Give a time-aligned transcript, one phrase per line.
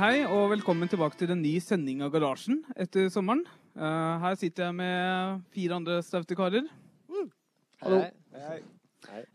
[0.00, 3.42] Hei, hei, og velkommen tilbake til en ny sending av Garasjen etter sommeren.
[3.76, 6.70] Uh, her sitter jeg med fire andre staute karer.
[7.82, 7.98] Hallo.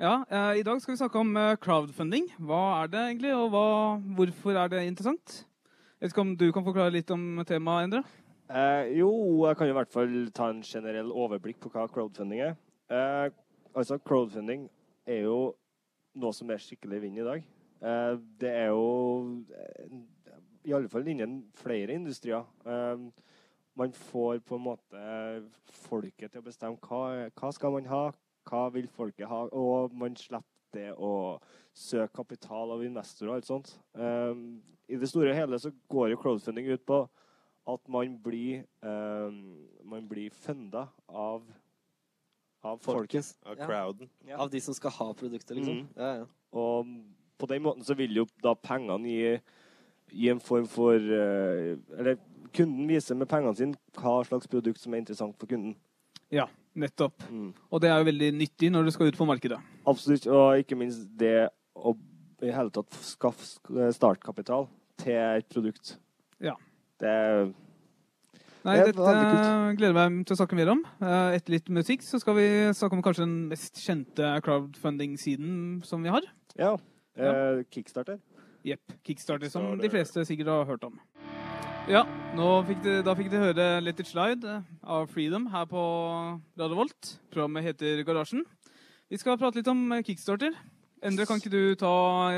[0.02, 2.32] Ja, uh, I dag skal vi snakke om uh, crowdfunding.
[2.50, 3.68] Hva er det egentlig, og hva,
[4.18, 5.36] hvorfor er det interessant?
[6.00, 8.02] Jeg vet ikke om du kan forklare litt om temaet, Endre?
[8.98, 9.12] Jo,
[9.46, 12.58] jeg kan i hvert fall ta en generell overblikk på hva crowdfunding er.
[13.76, 14.66] Altså, crowdfunding
[15.06, 15.38] er jo
[16.18, 17.48] noe som er skikkelig vinn i dag.
[18.42, 18.90] Det er jo
[20.66, 22.46] i alle fall innen flere industrier.
[22.66, 23.06] Eh,
[23.76, 25.06] man får på en måte
[25.86, 28.04] folket til å bestemme hva, hva skal man ha,
[28.50, 31.40] hva vil folket ha, og man slipper det å
[31.76, 33.74] søke kapital av investorer og alt sånt.
[33.96, 34.34] Eh,
[34.96, 37.04] I det store og hele så går jo crowdfunding ut på
[37.68, 39.38] at man blir, eh,
[39.84, 41.44] man blir funda av,
[42.64, 43.34] av folket.
[43.46, 43.66] Av Ja.
[43.66, 44.10] crowden.
[44.38, 45.80] Av de som skal ha produktet, liksom.
[45.82, 45.88] Mm.
[45.98, 46.26] Ja, ja.
[46.54, 46.86] Og
[47.38, 49.42] på den måten så vil jo da pengene gi,
[50.16, 52.18] gi en form for eh, Eller
[52.56, 55.76] kunden viser med pengene sine hva slags produkt som er interessant for kunden.
[56.34, 56.48] Ja,
[56.80, 57.26] nettopp.
[57.30, 57.52] Mm.
[57.70, 59.60] Og det er jo veldig nyttig når du skal ut på markedet.
[59.88, 60.28] Absolutt.
[60.32, 61.96] Og ikke minst det å
[62.44, 64.68] i hele tatt skaffe startkapital
[65.02, 65.96] til et produkt.
[66.44, 66.56] Ja.
[67.00, 67.48] Det er
[68.66, 68.98] Nei, dette
[69.78, 70.80] gleder jeg meg til å snakke mer om.
[70.98, 76.02] Eh, Etter litt musikk så skal vi snakke om kanskje den mest kjente crowdfunding-siden som
[76.02, 76.26] vi har.
[76.58, 76.72] Ja.
[77.14, 78.18] Eh, Kickstarter.
[78.66, 78.96] Jepp.
[79.06, 80.96] Kickstarter, som de fleste sikkert har hørt om.
[81.86, 82.02] Ja,
[82.34, 85.82] nå fikk de, da fikk de høre Let It Slide eh, av Freedom her på
[86.58, 87.12] Radio Volt.
[87.30, 88.42] Programmet heter Garasjen.
[89.06, 90.56] Vi skal prate litt om eh, Kickstarter.
[91.06, 91.92] Endre, kan ikke du ta,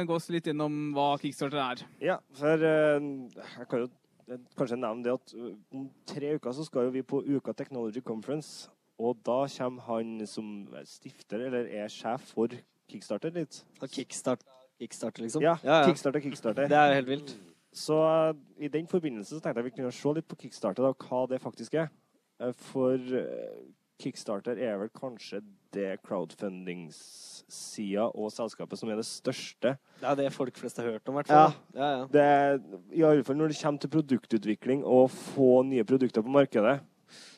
[0.04, 1.86] gå oss litt innom hva Kickstarter er?
[2.04, 5.36] Ja, for eh, jeg kan jo kanskje nevne det at
[5.72, 8.68] om tre uker så skal jo vi på Uka Technology Conference.
[9.00, 12.52] Og da kommer han som stifter, eller er sjef for
[12.92, 13.62] Kickstarter litt.
[13.80, 14.44] Og kickstart,
[14.80, 15.42] kickstart, liksom.
[15.44, 15.88] Ja, ja, ja.
[15.90, 16.68] Kickstarter, Kickstarter.
[16.70, 17.36] Det er jo helt vilt.
[17.78, 17.98] Så
[18.30, 18.34] eh,
[18.66, 21.42] i den forbindelse så tenkte jeg vi kunne se litt på Kickstarter, da, hva det
[21.44, 21.90] faktisk er.
[22.42, 23.58] Eh, For eh,
[24.02, 25.40] Kickstarter er vel kanskje
[25.74, 25.98] det
[26.88, 29.76] crowdfundingssida og selskapet som er det største.
[30.02, 31.48] Det er det folk flest har hørt om, i hvert Ja.
[31.50, 31.56] fall.
[31.76, 32.06] Ja, ja.
[32.12, 32.60] Det er,
[32.94, 36.80] I alle fall når det kommer til produktutvikling og få nye produkter på markedet.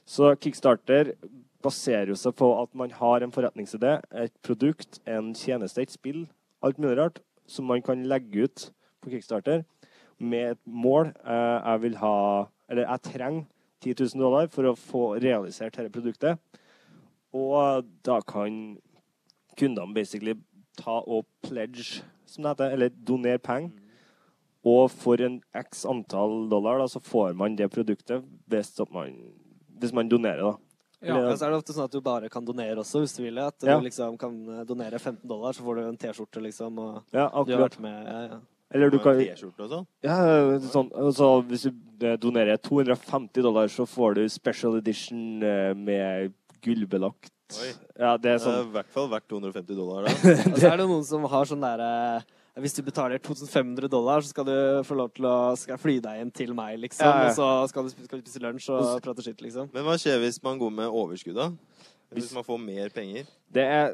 [0.05, 1.13] Så Kickstarter
[1.61, 6.28] baserer jo seg på at man har en forretningsidé, et produkt, en tjeneste, et spill,
[6.63, 8.69] alt mulig rart, som man kan legge ut
[9.01, 9.63] på Kickstarter
[10.19, 11.13] med et mål.
[11.25, 13.45] Eh, jeg vil ha Eller jeg trenger
[13.81, 16.37] 10 000 dollar for å få realisert dette produktet.
[17.33, 18.77] Og da kan
[19.57, 20.35] kundene basically
[20.77, 23.71] ta og pledge, som det heter, eller donere penger.
[24.67, 29.16] Og for en x antall dollar da, så får man det produktet hvis, man,
[29.79, 30.51] hvis man donerer.
[30.51, 30.69] da.
[31.01, 33.23] Ja, Eller- så er det ofte sånn at du bare kan donere også, hvis du
[33.23, 33.37] vil.
[33.39, 33.79] At Ja.
[33.79, 36.77] du liksom kan eh, donere 15 dollar, så får du en T-skjorte, liksom.
[36.79, 37.71] Og Ja, du har akkurat.
[37.71, 38.05] vært med.
[38.05, 38.39] Ja, ja.
[38.71, 39.87] Eller du kan T-skjorte og sånn.
[40.03, 41.63] ja, sånn, Så Hvis
[41.97, 47.31] du eh, donerer 250 dollar, så får du special edition eh, med gullbelagt.
[47.61, 47.71] Oi.
[47.97, 50.03] Ja, det er Det er sånn i hvert fall verdt 250 dollar.
[50.03, 50.11] da.
[50.51, 52.23] Og så er det noen som har sånn derre
[52.57, 54.55] hvis du betaler 2500 dollar, så skal du
[54.87, 57.05] få lov til å fly deg inn til meg, liksom.
[57.05, 57.29] Ja, ja.
[57.29, 59.69] Og så skal du, skal du spise lunsj og prate skitt, liksom.
[59.75, 61.51] Men hva skjer hvis man går med overskudd, da?
[62.15, 63.29] Hvis man får mer penger?
[63.53, 63.93] Det er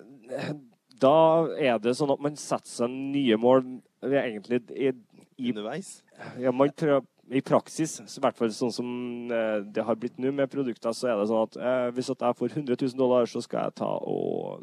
[0.96, 1.12] Da
[1.60, 3.66] er det sånn at man setter seg nye mål
[4.06, 4.94] det er egentlig i,
[5.42, 5.98] i Underveis?
[6.40, 8.90] Ja, man prøver, I praksis, i hvert fall sånn som
[9.34, 12.22] eh, det har blitt nå med produkter, så er det sånn at eh, hvis at
[12.22, 14.62] jeg får 100 000 dollar, så skal jeg ta og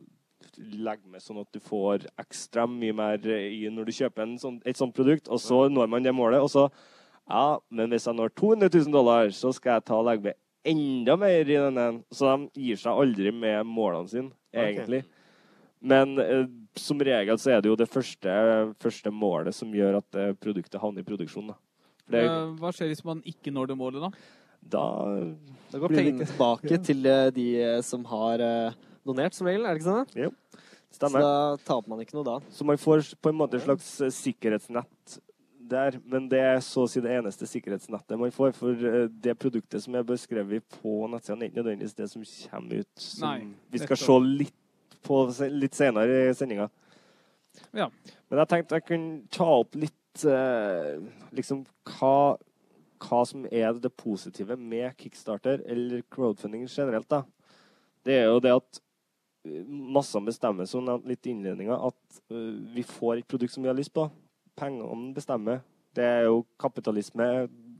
[0.59, 4.61] legge med sånn at du får ekstra mye mer i når du kjøper en sånn,
[4.69, 6.43] et sånt produkt, og så når man det målet.
[6.43, 6.69] Og så
[7.31, 10.35] Ja, men hvis jeg når 200 000 dollar, så skal jeg ta og legge med
[10.67, 12.03] enda mer i denne.
[12.11, 15.05] Så de gir seg aldri med målene sine, egentlig.
[15.83, 16.45] Men eh,
[16.79, 18.35] som regel så er det jo det første,
[18.83, 21.51] første målet som gjør at eh, produktet havner i produksjon.
[21.51, 21.59] Da.
[22.05, 24.11] For det, Eh, Hva skjer hvis man ikke når det målet, da?
[24.63, 24.87] da
[25.73, 28.79] Da går Blir pengene tilbake til eh, de eh, som har eh,
[29.09, 29.67] donert, som regel.
[29.67, 30.07] Er det ikke sånn?
[31.01, 31.09] da?
[31.09, 31.35] Så da
[31.65, 32.39] taper man ikke noe da.
[32.53, 35.19] Så man får på en måte et slags eh, sikkerhetsnett
[35.73, 38.53] der, men det er så å si det eneste sikkerhetsnettet man får.
[38.59, 42.83] For eh, det produktet som er beskrevet på nettsidene, er ikke nødvendigvis det som kommer
[42.83, 42.93] ut.
[43.01, 44.59] Som Nei, vi skal se litt
[45.03, 46.69] på litt senere i sendinga.
[47.75, 47.89] Ja.
[48.31, 51.01] Men jeg tenkte jeg kunne ta opp litt eh,
[51.35, 51.65] liksom
[51.97, 52.39] hva,
[53.03, 57.09] hva som er det positive med kickstarter, eller crowdfunding generelt.
[57.11, 57.25] da.
[58.07, 58.83] Det er jo det at
[59.45, 63.71] massene bestemmer, som nevnt litt i innledninga, at eh, vi får et produkt som vi
[63.71, 64.09] har lyst på.
[64.59, 65.63] Pengene bestemmer.
[65.97, 67.27] Det er jo kapitalisme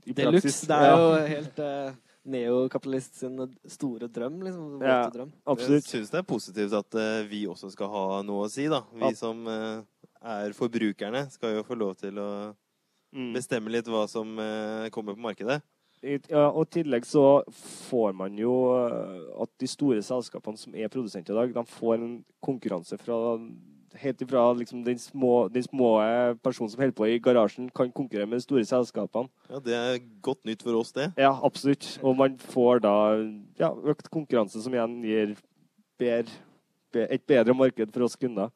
[0.05, 0.61] i det praksis.
[0.67, 1.93] Det er Ja, jo helt uh,
[2.29, 3.39] neokapitalist sin
[3.69, 4.81] store drøm, liksom.
[4.83, 5.09] Ja.
[5.09, 5.31] drøm.
[5.45, 5.85] absolutt.
[5.87, 8.83] Jeg syns det er positivt at uh, vi også skal ha noe å si, da.
[8.93, 9.13] Vi Ja.
[9.17, 9.81] som uh,
[10.21, 12.29] er forbrukerne, skal jo få lov til å
[13.13, 13.29] Mm.
[13.35, 14.25] bestemme litt hva som
[14.89, 15.59] kommer på markedet.
[16.03, 17.43] Ja, og I tillegg så
[17.87, 21.95] får man jo eh, at de store selskapene som er produsenter i dag, de får
[22.01, 23.37] en konkurranse fra
[24.01, 25.89] helt ifra liksom den små, den små
[26.43, 29.29] personen som holder på i garasjen, kan konkurrere med de store selskapene.
[29.49, 31.11] Ja, Det er godt nytt for oss, det.
[31.17, 31.99] Ja, absolutt.
[32.03, 32.95] Og man får da
[33.59, 35.35] ja, økt konkurranse, som igjen gir
[35.99, 36.41] bedre,
[36.93, 38.49] et bedre marked for oss kunder.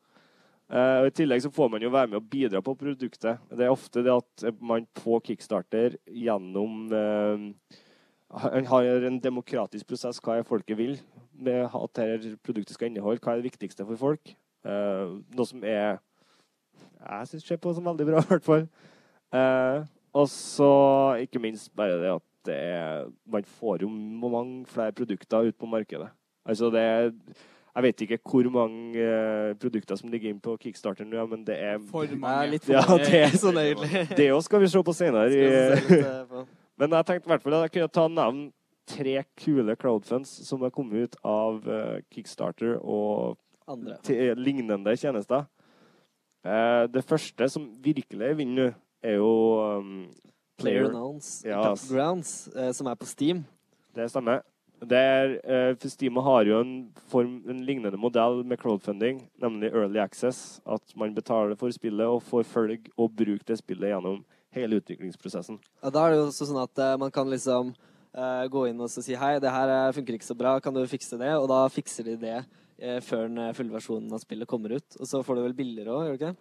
[0.68, 3.44] Eh, og I tillegg så får man jo være med å bidra på produktet.
[3.52, 7.78] Det er ofte det at man på Kickstarter gjennom eh,
[8.68, 10.20] har en demokratisk prosess.
[10.24, 10.98] Hva er folket vil
[11.38, 13.24] med at dette produktet skal inneholde?
[13.24, 14.36] Hva er det viktigste for folk?
[14.68, 16.02] Uh, noe som er
[16.98, 18.66] Jeg syns ser på som veldig bra, i hvert fall.
[19.32, 19.86] Uh,
[20.18, 20.72] og så
[21.24, 25.70] ikke minst bare det at det er, man får jo mange flere produkter ut på
[25.70, 26.10] markedet.
[26.48, 27.10] Altså det er
[27.78, 31.60] Jeg vet ikke hvor mange uh, produkter som ligger inn på Kickstarter nå, men det
[31.62, 32.58] er For er mange.
[32.66, 34.08] Ja, det er- sånn egentlig.
[34.18, 35.30] Det òg skal vi se på senere.
[35.30, 36.40] Eh,
[36.82, 38.50] men jeg tenkte i hvert fall at jeg kunne ta nevne
[38.88, 43.38] tre kule crowdfunds som har kommet ut av uh, Kickstarter og
[43.70, 44.00] Andre.
[44.02, 45.46] til lignende tjenester.
[46.42, 48.74] Uh, det første som virkelig vinner nå,
[49.06, 49.34] er jo
[49.78, 50.08] um,
[50.58, 51.62] Player Announce Ja.
[51.62, 53.46] Battlegrounds, eh, som er på Steam.
[53.94, 54.42] Det stemmer.
[54.78, 56.74] Det er, eh, Steam har jo en,
[57.10, 60.62] form, en lignende modell med crowdfunding, nemlig early access.
[60.66, 65.60] At man betaler for spillet og får følge og bruke det spillet gjennom hele utviklingsprosessen.
[65.82, 68.82] Ja, da er det jo også sånn at eh, man kan liksom eh, gå inn
[68.84, 71.34] og så si hei, det her eh, funker ikke så bra, kan du fikse det?
[71.38, 75.00] Og da fikser de det eh, før den eh, fulle versjonen av spillet kommer ut.
[75.00, 76.36] Og så får du vel billigere òg, gjør du ikke?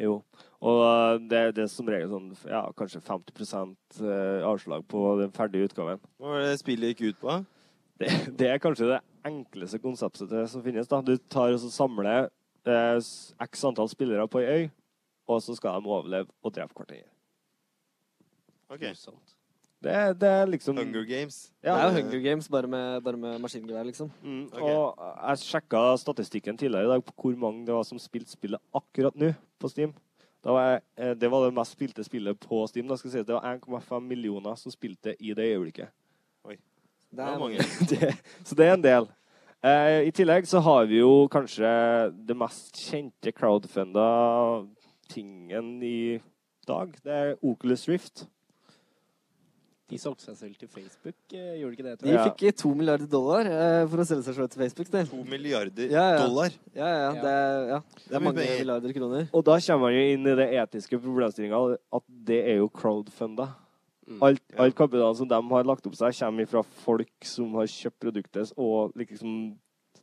[0.00, 0.20] Jo.
[0.64, 5.68] Og det, det er som regel sånn ja, kanskje 50 eh, avslag på den ferdige
[5.68, 6.00] utgaven.
[6.22, 7.42] Hva var det spillet gikk ut på?
[8.02, 10.88] Det, det er kanskje det enkleste konseptet som finnes.
[10.90, 11.00] da.
[11.06, 12.28] Du tar og så samler
[12.66, 12.98] eh,
[13.46, 14.70] x antall spillere på ei øy,
[15.30, 17.06] og så skal de overleve og drepe hverandre.
[18.72, 18.82] Ok.
[19.82, 21.38] Det, det er liksom Hunger Games.
[21.62, 24.12] Ja, det er Hunger Games, bare med, bare med maskingevær, liksom.
[24.22, 24.62] Mm, Ok.
[24.62, 28.62] Og jeg sjekka statistikken tidligere i dag på hvor mange det var som spilte spillet
[28.74, 29.94] akkurat nå på Steam.
[30.42, 32.86] Da var jeg, eh, det var det mest spilte spillet på Steam.
[32.90, 35.90] Da skal jeg si at Det var 1,5 millioner som spilte i det øyeblikket.
[36.46, 36.58] Det
[37.12, 37.64] Det er mange.
[37.92, 38.12] det,
[38.48, 39.08] så det er en del.
[39.62, 41.68] Eh, I tillegg så har vi jo kanskje
[42.26, 44.06] det mest kjente crowdfunda
[45.12, 46.18] tingen i
[46.66, 46.94] dag.
[47.04, 48.24] Det er Oculus Rift.
[49.92, 51.94] De solgte seg selv til Facebook, eh, gjorde de ikke det?
[52.00, 52.16] tror jeg?
[52.16, 54.88] De fikk to milliarder dollar eh, for å selge seg selv til Facebook.
[54.88, 55.02] Det.
[55.10, 56.22] To milliarder Ja, ja.
[56.22, 56.54] dollar.
[56.72, 57.10] Ja, ja, Ja.
[57.20, 57.34] det,
[57.74, 57.80] ja.
[58.06, 59.26] det er mange milliarder kroner.
[59.36, 61.60] Og da kommer man jo inn i det etiske problemstillinga
[62.00, 63.50] at det er jo crowdfunda.
[64.12, 64.22] Mm.
[64.28, 64.62] Alt, Ja.
[64.64, 68.52] alt kapitalen som de har lagt opp seg, kommer fra folk som har kjøpt produktet
[68.56, 69.56] og liksom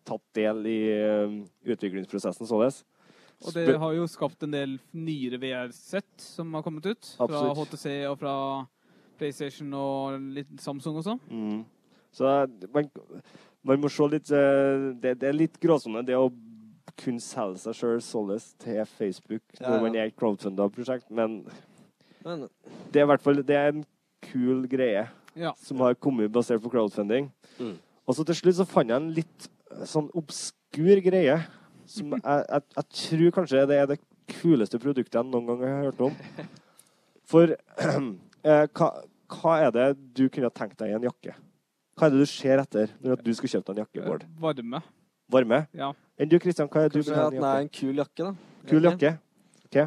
[0.06, 1.36] tatt del i eh,
[1.70, 2.84] utviklingsprosessen således.
[3.46, 7.14] Og det har jo skapt en del nyere VR-sett som har kommet ut.
[7.16, 7.70] Fra Absolutt.
[7.72, 8.34] HTC og fra
[9.20, 11.16] PlayStation og litt Samsung også.
[11.32, 11.62] Mm.
[12.12, 12.26] Så
[12.74, 12.90] man,
[13.64, 16.32] man må se litt eh, det, det er litt gråsone, det å
[17.00, 19.82] kunne selge seg sjøl således til Facebook Ja, når ja.
[19.86, 21.44] man er et crowdfunda prosjekt, men
[22.26, 22.48] Men
[22.92, 23.86] det er i hvert fall det er en
[24.32, 25.08] kul greie
[25.38, 25.54] Ja.
[25.58, 27.30] som har kommet basert på crowdfunding.
[27.60, 27.76] Mm.
[28.08, 31.36] Og så til slutt så fant jeg en litt eh, sånn obskur greie
[31.90, 35.86] som jeg, jeg, jeg tror kanskje det er det kuleste produktet jeg noen gang har
[35.90, 36.18] hørt om.
[37.30, 38.90] For eh, hva,
[39.36, 41.36] hva er det du kunne ha tenkt deg i en jakke?
[42.00, 44.26] Hva er det du ser etter når du skal kjøpe deg en jakke, Bård?
[44.40, 44.80] Varme.
[45.30, 45.58] Varme?
[45.78, 45.92] Ja.
[46.20, 47.64] Enn du, Kristian, hva er det du vil ha en er jakke?
[47.66, 48.66] en kul jakke, da.
[48.70, 49.12] Kul jakke?
[49.68, 49.78] OK.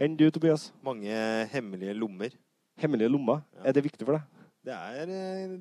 [0.00, 0.70] Enn du, Tobias?
[0.84, 1.14] Mange
[1.52, 2.34] hemmelige lommer.
[2.80, 3.42] Hemmelige lommer?
[3.58, 3.68] Ja.
[3.68, 4.22] Er det viktig for deg?
[4.64, 5.54] Det er eh,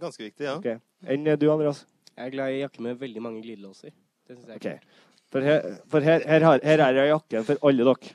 [0.00, 0.56] ganske viktig, ja.
[0.58, 0.78] Okay.
[1.10, 1.84] Enn du, Andreas?
[2.16, 3.90] Jeg er glad i jakker med veldig mange glidelåser.
[4.28, 4.80] Det synes jeg er Ok.
[4.80, 5.00] kult.
[5.34, 8.12] For her, for her, her, har, her er jakken for alle dere.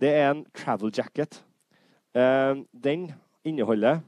[0.00, 1.42] Det er en travel jacket.
[2.16, 3.10] Eh, den
[3.44, 4.00] inneholder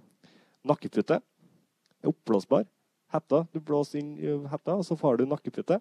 [0.64, 2.64] nakkepute, er oppblåsbar,
[3.12, 3.42] hetta.
[3.52, 5.80] Du blåser inn i hetta, og så får du nakkepute.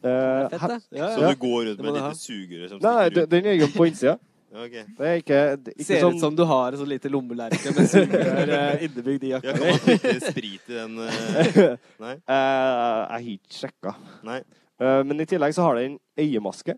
[0.00, 0.98] Eh, Det fett, det.
[0.98, 1.30] Ja, Så ja.
[1.34, 2.12] du går rundt Det med du lite ha.
[2.14, 3.30] sugerør som Nei, stikker den ut?
[3.30, 4.14] den er jo på innsida.
[4.50, 4.72] Ja, ok.
[4.98, 7.10] Det er ikke, det er ikke Ser sånn ut som du har et sånt lite
[7.12, 9.52] lommelerke med sugerør uh, innebygd i Ja, jakka.
[9.54, 11.76] kan man putte sprit i den uh...
[12.02, 12.16] Nei?
[12.26, 13.94] Uh, Jeg har ikke sjekka.
[14.26, 14.40] Nei.
[14.80, 16.76] Eh, men i tillegg så har den øyemaske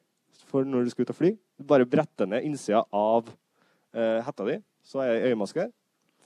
[0.50, 1.30] for når du skal ut og fly.
[1.58, 3.30] Du bare bretter ned innsida av
[3.94, 5.70] eh, hetta di, så er det øyemaske her.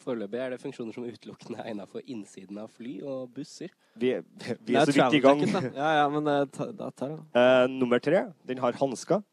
[0.07, 3.71] Foreløpig er det funksjoner som utelukkende er for innsiden av fly og busser.
[3.99, 5.43] Vi, vi er, er så vidt i gang.
[5.75, 7.23] Ja, ja, men ta, da tar jeg.
[7.35, 9.25] uh, nummer tre, den har hansker.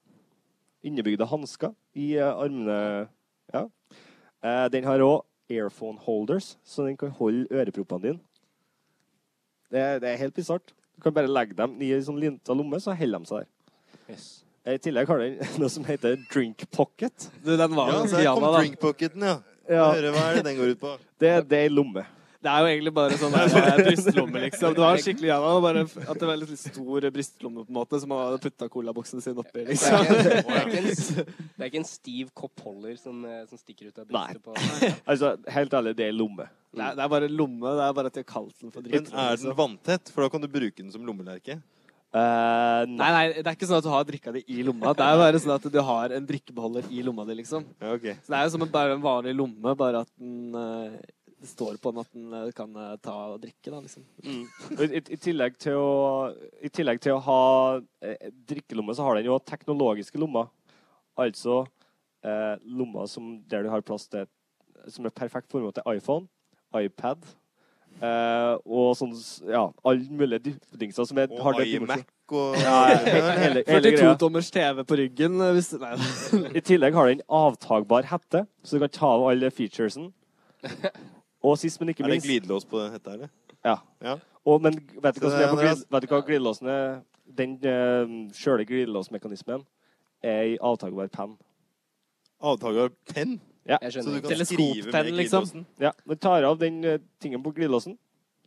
[0.83, 3.07] Innebygde hansker i eh, armene.
[3.53, 3.65] Ja.
[4.43, 5.21] Eh, den har òg
[5.53, 8.19] airphone holders, så den kan holde øreproppene dine.
[9.73, 10.73] Det, det er helt bisart.
[10.95, 13.49] Du kan bare legge dem i en sånn linta lomme, så holder de seg der.
[14.13, 14.25] Yes.
[14.63, 17.29] Eh, I tillegg har den noe som heter drink pocket.
[17.43, 19.39] Du, den var Ja, her kom drink pocketen, drinkpocketen, ja.
[19.71, 20.89] Ja, Høre, hva er det den går ut på?
[21.23, 22.03] det, det er ei lomme.
[22.43, 24.73] Det er jo egentlig bare sånn der, eh, brystlomme, liksom.
[24.75, 25.51] Det var skikkelig jalla.
[25.63, 29.23] Bare at det var litt stor brystlomme, på en måte, som man hadde putta colaboksen
[29.23, 30.03] sin oppi, Det er, liksom.
[30.03, 33.93] ikke, det, er ikke en, det er ikke en stiv koppholder som, eh, som stikker
[33.93, 34.91] ut av brystet på Nei.
[35.13, 36.49] Altså, helt ærlig, det er lomme.
[36.73, 37.75] Det er, det er bare en lomme.
[37.79, 39.13] Det er bare at de har kalt den for Men dritt.
[39.13, 40.11] er den vanntett?
[40.11, 41.61] For da kan du bruke den som lommelerke.
[42.13, 44.91] Uh, Nei, nei, det er ikke sånn at du har drikka di i lomma.
[44.93, 47.65] Det er bare sånn at du har en drikkebeholder i lomma di, liksom.
[47.81, 48.19] Okay.
[48.21, 50.99] Så det er jo som en, bare en vanlig lomme, bare at den eh,
[51.43, 54.05] det står på den at den eh, kan eh, ta og drikke, da, liksom.
[54.23, 54.43] Mm.
[54.79, 56.31] I, i, tillegg til å,
[56.63, 57.39] I tillegg til å ha
[57.99, 60.47] eh, drikkelomme, så har den jo teknologiske lommer.
[61.19, 61.65] Altså
[62.23, 64.23] eh, lommer som, der du har plass til
[64.89, 66.25] Som er perfekt formål til iPhone,
[66.79, 67.27] iPad
[67.99, 69.11] eh, og sånn
[69.45, 74.79] Ja, alle mulige dingser som er, Og har iMac og Ja, hele, hele 42-tommers TV
[74.87, 75.43] på ryggen.
[75.53, 75.91] Hvis, nei,
[76.55, 80.09] I tillegg har den avtagbar hette, så du kan ta av alle featuresen.
[81.43, 83.31] Og sist, men ikke Er det glidelås på dette, eller?
[83.65, 83.77] Ja.
[84.03, 84.17] Ja.
[84.45, 87.01] Og, men vet du hva som er på glid, vet du hva glidelåsen er?
[87.37, 89.63] Den uh, sjøle glidelåsmekanismen
[90.23, 91.35] er i avtakbar penn.
[92.43, 93.37] Avtaker penn?
[93.67, 93.77] Ja.
[93.81, 95.65] Jeg Så du kan skrive med liksom.
[95.79, 97.97] Ja, men tar av den uh, tingen på glidelåsen,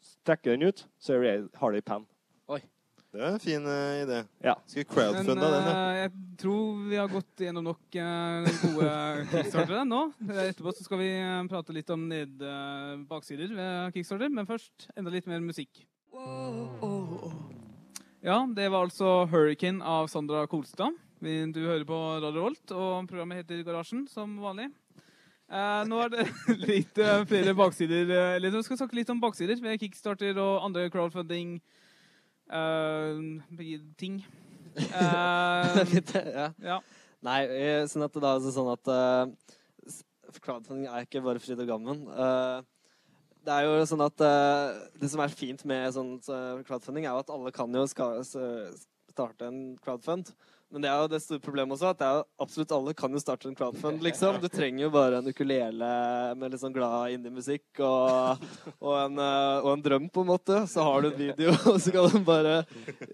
[0.03, 2.05] strekker den ut, så har du i penn.
[3.17, 4.19] Det er en fin uh, idé.
[4.45, 4.53] Ja.
[4.69, 5.73] Skal vi Men crowdfunde den, ja?
[5.73, 6.11] eh, jeg
[6.43, 8.91] tror vi har gått gjennom nok uh, gode
[9.31, 10.01] kickstartere nå.
[10.43, 11.09] Etterpå så skal vi
[11.49, 12.45] prate litt om ned,
[13.09, 15.81] baksider ved kickstarter, men først enda litt mer musikk.
[18.27, 20.93] Ja, det var altså 'Hurricane' av Sandra Kolstad.
[21.57, 24.69] Du hører på Radio Volt, og programmet heter Garasjen, som vanlig.
[25.49, 26.29] Eh, nå er det
[26.69, 26.99] litt
[27.31, 31.61] flere baksider Eller vi skal snakke litt om baksider ved kickstarter og andre crowdfunding
[32.50, 34.21] eh, ting.
[34.76, 36.50] Eh, Fint, ja.
[36.61, 36.75] ja.
[37.25, 39.55] Nei, eh, sånn at det da er det sånn at eh,
[40.45, 42.03] crowdfunding er ikke bare fryd og gammen.
[42.12, 42.59] Eh,
[43.47, 47.15] det er jo sånn at eh, det som er fint med sånn så crowdfunding, er
[47.15, 50.35] jo at alle kan jo starte en crowdfund.
[50.75, 53.13] Men det er jo det store problemet også, at det er jo absolutt alle kan
[53.15, 54.41] jo starte en crowdfund, liksom.
[54.43, 55.91] Du trenger jo bare en ukulele
[56.41, 58.43] med litt sånn glad indie-musikk og,
[58.81, 60.59] og, eh, og en drøm, på en måte.
[60.71, 62.59] Så har du en video, og så kan du bare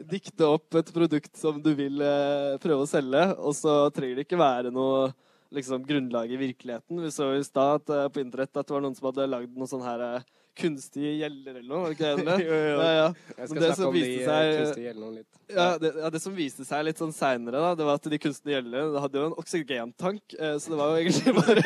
[0.09, 4.27] dikte opp et produkt som du vil eh, prøve å selge, og så trenger det
[4.27, 5.11] ikke være noe
[5.53, 7.05] liksom, grunnlag i virkeligheten.
[7.05, 9.71] Vi så i stad eh, på internett at det var noen som hadde lagd noen
[9.71, 10.25] sånne her
[10.59, 11.81] kunstige gjeller eller noe.
[11.83, 12.37] var det ikke det?
[12.47, 12.57] Jo.
[12.57, 13.07] Ja, ja.
[13.39, 15.29] Jeg skal snakke om de eh, seg- kunstige gjeldene litt.
[15.53, 18.55] Ja, det, ja, det som viste seg litt sånn seinere, det var at de kunstige
[18.57, 21.63] gjellene det hadde jo en oksygentank, eh, så det var jo egentlig bare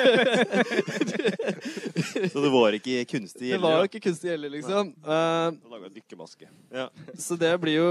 [2.31, 3.63] Så det var ikke kunstige gjeller?
[3.63, 4.93] Det var jo ikke kunstige gjeller, liksom.
[5.07, 6.49] Eh, Laga dykkermaske.
[7.19, 7.91] så det blir jo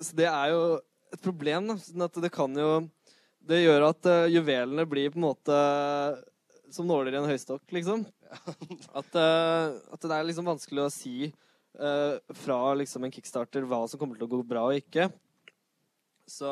[0.00, 0.62] Så det er jo
[1.12, 1.76] et problem, da.
[1.82, 2.70] Sånn at det kan jo
[3.42, 5.56] Det gjør at eh, juvelene blir på en måte
[6.74, 8.04] som nåler i en høystokk, liksom.
[8.98, 13.82] At, uh, at det er liksom vanskelig å si uh, fra liksom en kickstarter hva
[13.90, 15.08] som kommer til å gå bra og ikke.
[16.28, 16.48] Så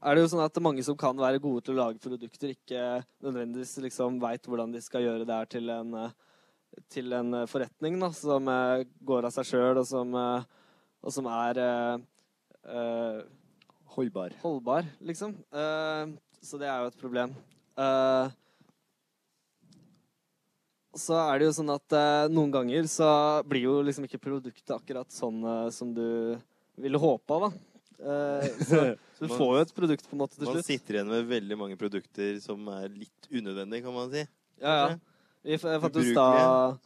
[0.00, 3.04] er det jo sånn at mange som kan være gode til å lage produkter, ikke
[3.24, 6.18] nødvendigvis liksom veit hvordan de skal gjøre det her til en, eh,
[6.92, 11.64] til en forretning da, som uh, går av seg sjøl, og som, og som er
[13.94, 14.32] Holdbar.
[14.40, 15.34] holdbar, liksom.
[16.44, 17.34] Så det er jo et problem.
[17.74, 18.32] Eh,
[20.98, 23.08] så er det jo sånn at eh, noen ganger så
[23.48, 26.36] blir jo liksom ikke produktet akkurat sånn eh, som du
[26.80, 27.50] ville håpa, da.
[28.04, 28.80] Eh, så,
[29.18, 30.66] så du Man- får jo et produkt på en måte til Man slutt.
[30.70, 34.24] sitter igjen med veldig mange produkter som er litt unødvendige, kan man si.
[34.62, 34.96] Ja, ja.
[35.44, 36.78] Vi f- jeg fant jo i stad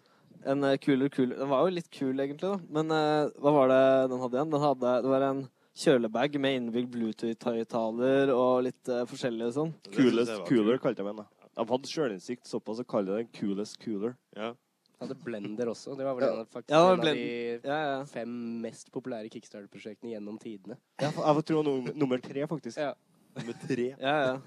[0.49, 2.59] en eh, Cooler Cooler Den var jo litt kul, egentlig, da.
[2.75, 4.53] Men eh, hva var det den hadde igjen?
[4.57, 5.45] Den hadde, det var en
[5.79, 9.73] kjølebag med innbygd Bluetooth-høyttaler og litt eh, forskjellig sånn.
[9.85, 11.21] Det synes jeg Coolest var cooler, kalte jeg den.
[11.23, 11.27] da.
[11.59, 14.15] De hadde sjølinnsikt såpass å kalle det den coolest cooler.
[14.37, 14.53] Ja.
[15.00, 15.97] Hadde Blender også.
[15.99, 16.41] Det var vel Ja.
[16.41, 18.05] en faktisk Ja, en av de Ja, ja.
[18.05, 20.77] fem mest populære kickstarter-prosjektene gjennom tidene.
[21.00, 22.79] Jeg, jeg tror num nummer tre, faktisk.
[22.79, 22.95] Ja.
[23.37, 23.88] Nummer tre.
[23.99, 24.41] ja, ja.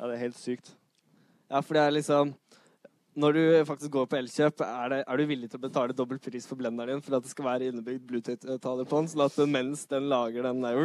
[0.00, 0.74] Ja, det er helt sykt.
[1.50, 2.34] Ja, for det er liksom
[3.18, 6.20] Når du faktisk går på Elkjøp, er, det, er du villig til å betale dobbel
[6.22, 9.38] pris for blenderen din for at det skal være innebygd Bluetooth-taler på den, sånn at
[9.50, 10.78] mens den lager den der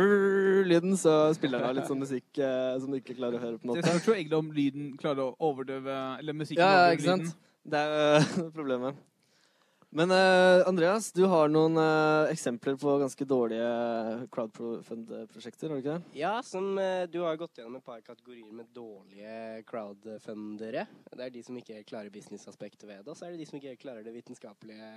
[0.65, 3.60] lyden, så spiller den av litt sånn musikk eh, som du ikke klarer å høre,
[3.62, 3.94] på en Det måte.
[3.94, 7.36] spørs jo egentlig om lyden klarer å overdøve Eller musikken Ja, ja, overdøver lyden.
[7.65, 9.03] Det er øh, problemet.
[9.95, 13.67] Men uh, Andreas, du har noen uh, eksempler på ganske dårlige
[14.35, 16.17] crowdfund-prosjekter, har du ikke det?
[16.19, 20.83] Ja, som uh, du har gått gjennom et par kategorier med dårlige crowdfundere.
[21.13, 23.55] Det er de som ikke klarer businessaspektet ved det, og så er det de som
[23.61, 24.91] ikke klarer det vitenskapelige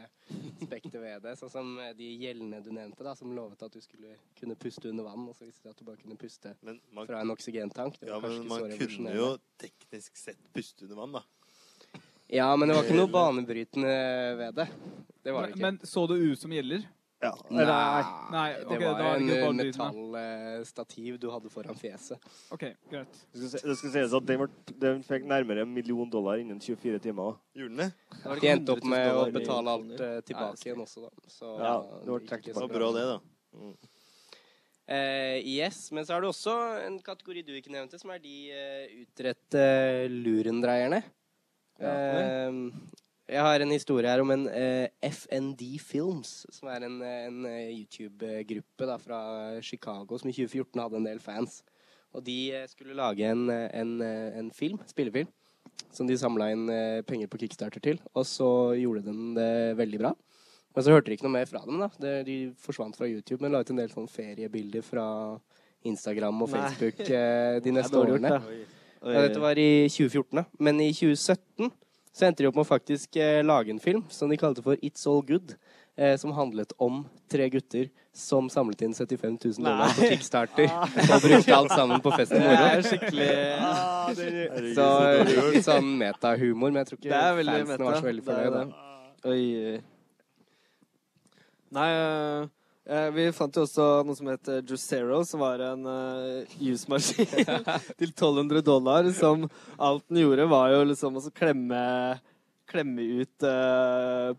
[0.64, 1.38] aspektet ved det.
[1.38, 4.90] Sånn som eh, de gjeldende du nevnte, da, som lovet at du skulle kunne puste
[4.90, 8.02] under vann, og så viste det at du bare kunne puste man, fra en oksygentank.
[8.02, 11.26] Det ja, men man kunne jo teknisk sett puste under vann, da.
[12.28, 13.92] Ja, men det var ikke noe banebrytende
[14.36, 14.68] ved det.
[15.24, 15.64] Det var det ikke.
[15.64, 16.84] Men så det ut som gjelder?
[17.18, 17.32] Ja.
[17.50, 17.64] Nei,
[18.30, 22.28] Nei, okay, det var en metallstativ du hadde foran fjeset.
[22.54, 23.18] OK, greit.
[23.34, 24.44] Det skal, det skal sies at den,
[24.84, 27.40] den fikk nærmere en million dollar innen 24 timer.
[27.58, 27.88] Hjulene?
[28.12, 28.20] Det?
[28.22, 31.32] Det De endte opp med å betale alt eh, tilbake Nei, igjen også, da.
[31.32, 33.18] Så Ja, det var ikke Det så var bra, det, da.
[34.88, 36.54] Eh, yes, men så er det også
[36.86, 39.64] en kategori du ikke nevnte, som er de uh, utredte
[40.12, 41.02] lurendreierne.
[41.78, 42.58] Eh,
[43.28, 47.74] jeg har en historie her om en eh, FND Films, som er en, en eh,
[47.76, 49.20] YouTube-gruppe fra
[49.62, 51.60] Chicago som i 2014 hadde en del fans.
[52.16, 55.28] Og de skulle lage en, en, en film, spillefilm,
[55.92, 56.64] som de samla inn
[57.04, 58.00] penger på Kickstarter til.
[58.16, 58.48] Og så
[58.80, 60.14] gjorde den det veldig bra.
[60.72, 61.84] Men så hørte de ikke noe mer fra dem.
[61.84, 61.90] da.
[62.24, 65.04] De forsvant fra YouTube, men la ut en del sånn feriebilder fra
[65.84, 67.60] Instagram og Facebook Nei.
[67.68, 68.32] de neste årene.
[69.02, 70.44] Ja, dette var i 2014, da.
[70.58, 71.70] Men i 2017
[72.12, 74.80] så endte de opp med å faktisk eh, lage en film som de kalte for
[74.82, 75.54] It's All Good.
[75.98, 77.00] Eh, som handlet om
[77.30, 81.10] tre gutter som samlet inn 75 000 dollar på Kickstarter Kickstarter.
[81.16, 85.32] og brukte alt sammen på fest og Det er skikkelig Herregud, det er...
[85.32, 87.80] Så litt sånn metahumor, men jeg tror ikke fansen meta.
[87.82, 88.62] var så veldig Det er det.
[89.32, 89.42] Oi.
[91.78, 92.46] Nei, eh,
[93.12, 97.28] vi fant jo også noe som het eh, Juicero, som var en uh, jusmaskin
[98.00, 99.08] til 1200 dollar.
[99.16, 99.44] Som
[99.76, 101.82] alt den gjorde, var jo liksom å klemme,
[102.68, 104.32] klemme ut uh,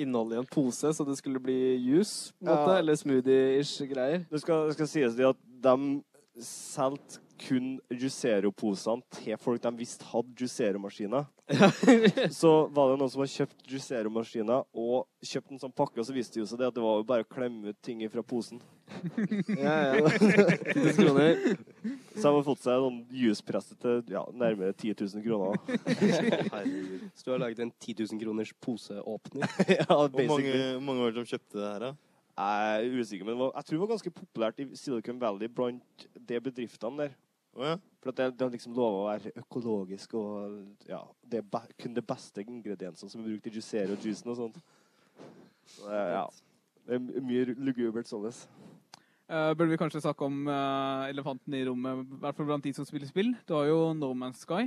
[0.00, 2.78] innholdet i en pose, så det skulle bli juice, på en måte, Ja.
[2.78, 4.22] eller smoothie-ish greier.
[4.30, 5.76] Det skal, det skal sies at de
[6.46, 11.28] solgte kun Juicero-posene til folk de visste hadde Juicero-maskiner.
[12.40, 16.14] så var det noen som hadde kjøpt Juicero-maskiner og kjøpt en sånn pakke, og så
[16.14, 18.22] viste det jo seg det at det var jo bare å klemme ut ting fra
[18.26, 18.60] posen.
[19.64, 20.10] ja, ja.
[22.14, 25.58] Så de har fått seg noen juspresse til ja, nærmere 10 000 kroner.
[26.54, 27.08] Herregud.
[27.14, 29.58] Så du har laget en 10 000 kroners poseåpner.
[29.78, 30.70] ja, Hvor mange, basically.
[30.76, 31.92] hvor mange var det som kjøpte det her, da?
[32.40, 36.06] Jeg er usikker, men var, jeg tror det var ganske populært i Silicon Valley blant
[36.14, 37.18] de bedriftene der.
[37.58, 37.76] Å ja.
[38.00, 40.54] For at det, det liksom lover å være økologisk og
[40.88, 44.38] ja, det er kun de beste ingrediensene som er brukt i juicere og juicen og
[44.38, 44.60] sånt.
[45.68, 46.22] Så, ja.
[46.86, 48.46] Det er mye lugubert således.
[49.30, 52.72] Uh, burde vi kanskje snakke om uh, elefanten i rommet, i hvert fall blant de
[52.74, 53.34] som spiller spill.
[53.46, 54.64] Du har jo No Man's Sky,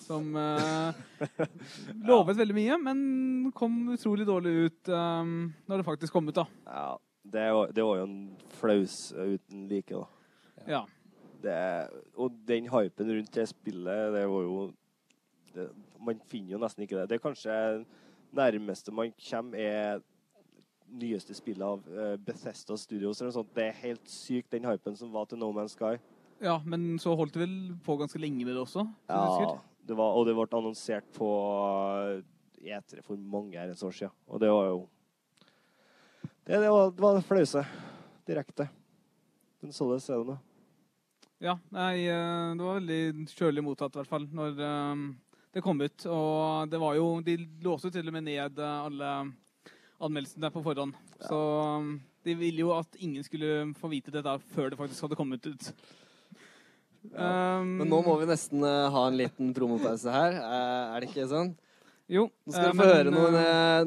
[0.00, 0.94] som uh,
[2.08, 3.02] lovet veldig mye, men
[3.56, 6.46] kom utrolig dårlig ut um, når det faktisk kom ut, da.
[6.70, 6.86] Ja,
[7.34, 8.16] det, var- det var jo en
[8.60, 10.64] flaus uten like, da.
[10.70, 10.84] Ja.
[11.42, 11.56] Det,
[12.14, 14.70] og den hypen rundt det spillet, det var jo
[15.54, 15.68] det,
[16.02, 17.08] Man finner jo nesten ikke det.
[17.10, 17.56] Det er kanskje
[18.32, 20.00] nærmeste man kommer, er
[20.92, 23.52] nyeste spillet av eh, Bethesda Studios eller noe sånt.
[23.56, 25.96] Det er helt sykt, den hypen som var til No Man's Sky.
[26.42, 28.86] ja, men så holdt det vel på ganske lenge med det også.
[29.08, 29.54] Ja,
[29.86, 31.28] det var, og det ble annonsert på
[32.62, 34.14] E3 for mange herrens år siden.
[34.28, 34.88] Og det var jo
[36.44, 37.64] Det, det var, det flause.
[38.26, 38.68] Direkte.
[39.62, 40.36] Men således er det nå.
[41.42, 45.00] Ja, nei, eh, det var veldig kjølig mottatt, i hvert fall, når eh,
[45.56, 46.04] det kom ut.
[46.06, 49.08] Og det var jo De låste jo til og med ned eh, alle
[50.02, 50.94] anmeldelsene på forhånd.
[51.22, 51.40] Så
[51.78, 51.90] um,
[52.26, 55.68] de ville jo at ingen skulle få vite dette før det faktisk hadde kommet ut.
[57.10, 60.38] Um, Men nå må vi nesten ha en liten promopause her.
[60.42, 61.52] Er det ikke sånn?
[62.10, 62.28] Jo.
[62.46, 63.38] Nå skal vi få høre noen,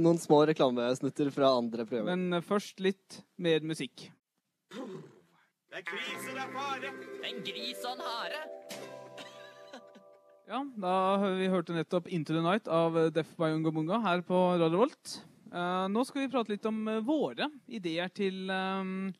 [0.04, 2.16] noen små reklamesnutter fra andre programmer.
[2.16, 4.08] Men først litt mer musikk.
[5.76, 6.90] Det er krise, det er fare.
[7.28, 8.38] En gris og en hare.
[10.48, 14.24] Ja, da har vi hørte nettopp 'Into the Night' av Def by Unga Bunga her
[14.24, 15.18] på Radio Volt.
[15.52, 19.12] Uh, nå skal vi prate litt om eh, våre ideer til um,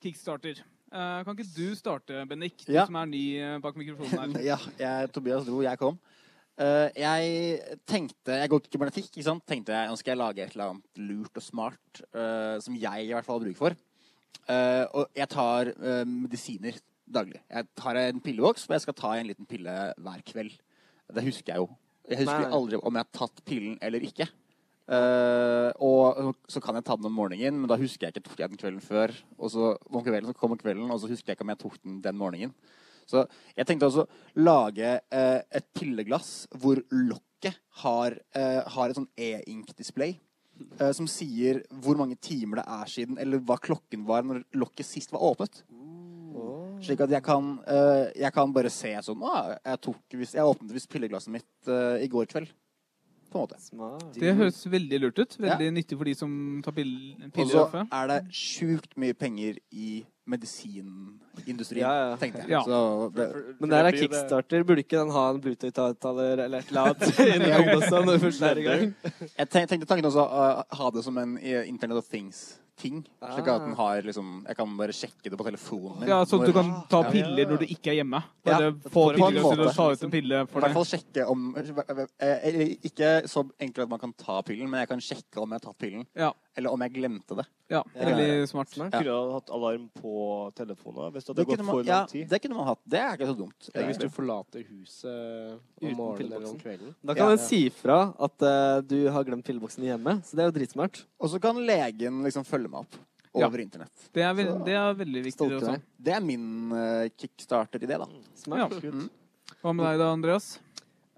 [0.00, 0.64] Kickstarter.
[0.88, 2.86] Uh, kan ikke du starte, Bennik, du Ja.
[2.86, 3.24] som er ny
[3.60, 4.42] bak mikrofonen her?
[4.54, 6.00] Ja, jeg, Tobias dro, jeg kom.
[6.56, 9.44] Uh, jeg tenkte Jeg går ikke kybernetikk, ikke sant?
[9.44, 13.04] Tenkte jeg, nå skal jeg lage et eller annet lurt og smart eh, som jeg
[13.04, 13.76] i hvert fall har bruk for.
[14.44, 17.40] Eh, og jeg tar uh, medisiner daglig.
[17.48, 20.54] Jeg tar en pilleboks men jeg skal ta en liten pille hver kveld.
[21.14, 21.68] Det husker jeg jo.
[22.08, 24.28] Jeg husker Nei, aldri om jeg har tatt pillen eller ikke.
[24.84, 28.42] Uh, og så kan jeg ta den om morgenen, men da husker jeg ikke tok
[28.42, 29.14] jeg den kvelden før.
[29.38, 31.78] Og så om kvelden så kommer kvelden, og så husker jeg ikke om jeg tok
[31.80, 32.52] den den morgenen.
[33.08, 33.24] Så
[33.56, 34.06] jeg tenkte også
[34.40, 40.14] lage et pilleglass hvor lokket har, har et sånn e-ink-display.
[40.80, 44.86] Eh, som sier hvor mange timer det er siden, eller hva klokken var når lokket
[44.88, 45.62] sist var åpnet.
[46.84, 50.72] Slik at jeg kan, eh, jeg kan bare se sånn Å, jeg, tok, jeg åpnet
[50.74, 52.50] visst pilleglasset mitt eh, i går kveld.
[53.30, 53.58] På en måte.
[53.62, 54.02] Smart.
[54.14, 55.36] Det høres veldig lurt ut.
[55.42, 57.50] Veldig nyttig for de som tar pill Og piller.
[57.54, 57.86] så ofte.
[57.90, 62.16] er det sjukt mye penger i medisinindustrien, Ja, ja.
[62.16, 62.50] tenkte jeg.
[62.54, 62.62] Ja.
[62.64, 63.28] Så det,
[63.60, 64.64] Men der er kickstarter.
[64.64, 68.90] Burde ikke den ha en Bluetooth-avtaler eller et eller annet når først er i gang?
[69.38, 73.04] jeg tenkte tanken også å ha det som en eh, Internet of Things-ting.
[73.22, 76.08] Slik at den har liksom Jeg kan bare sjekke det på telefonen min.
[76.10, 78.18] Ja, Sånn at du kan ta piller når du ikke er hjemme.
[78.44, 80.74] Ja, Bare få piller til å ta ut en pille I for hvert deg.
[80.80, 85.04] fall sjekke om eh, ikke så enkelt at man kan ta pillen, men jeg kan
[85.06, 86.02] sjekke om jeg har tatt pillen.
[86.18, 86.32] Ja.
[86.58, 87.46] Eller om jeg glemte det.
[87.72, 88.74] Ja, veldig smart.
[88.74, 90.13] Kunne du ha hatt alarm på
[90.58, 92.28] telefonen hvis det Det hadde gått for man, lang tid?
[92.30, 92.80] det kunne man hatt.
[92.94, 93.68] Det er ikke så dumt.
[93.74, 96.94] Hvis du forlater huset om morgenen eller om kvelden.
[97.02, 97.36] Da kan Ja.
[97.36, 100.18] den si fra at uh, du har glemt pilleboksen hjemme.
[100.24, 101.04] Så det er jo dritsmart.
[101.20, 102.94] Og så kan legen liksom følge meg opp
[103.34, 103.46] Ja.
[103.48, 104.10] over internett.
[104.14, 105.48] Det er, veld, det er veldig viktig.
[105.50, 105.80] Det, Også.
[105.98, 108.06] Det er min uh, kickstarter-idé, da.
[108.38, 108.76] Smart.
[108.82, 108.90] Ja.
[108.90, 109.08] Mm.
[109.62, 110.52] Hva med deg da, Andreas?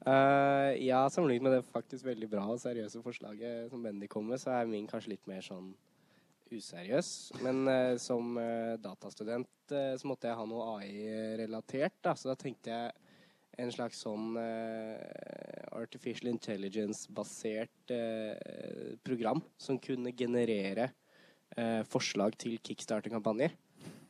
[0.06, 4.38] Uh, ja, sammenlignet med det faktisk veldig bra og seriøse forslaget som Bendy kom med,
[4.38, 5.72] så er min kanskje litt mer sånn
[6.52, 7.10] useriøs.
[7.44, 12.14] Men eh, som eh, datastudent eh, så måtte jeg ha noe AI-relatert, da.
[12.16, 12.94] Så da tenkte jeg
[13.62, 15.00] en slags sånn eh,
[15.76, 20.90] artificial intelligence-basert eh, program som kunne generere
[21.56, 23.56] eh, forslag til kickstarter-kampanjer.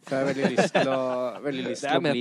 [0.07, 0.99] For jeg har veldig lyst til å,
[1.43, 2.21] veldig lyst til å bli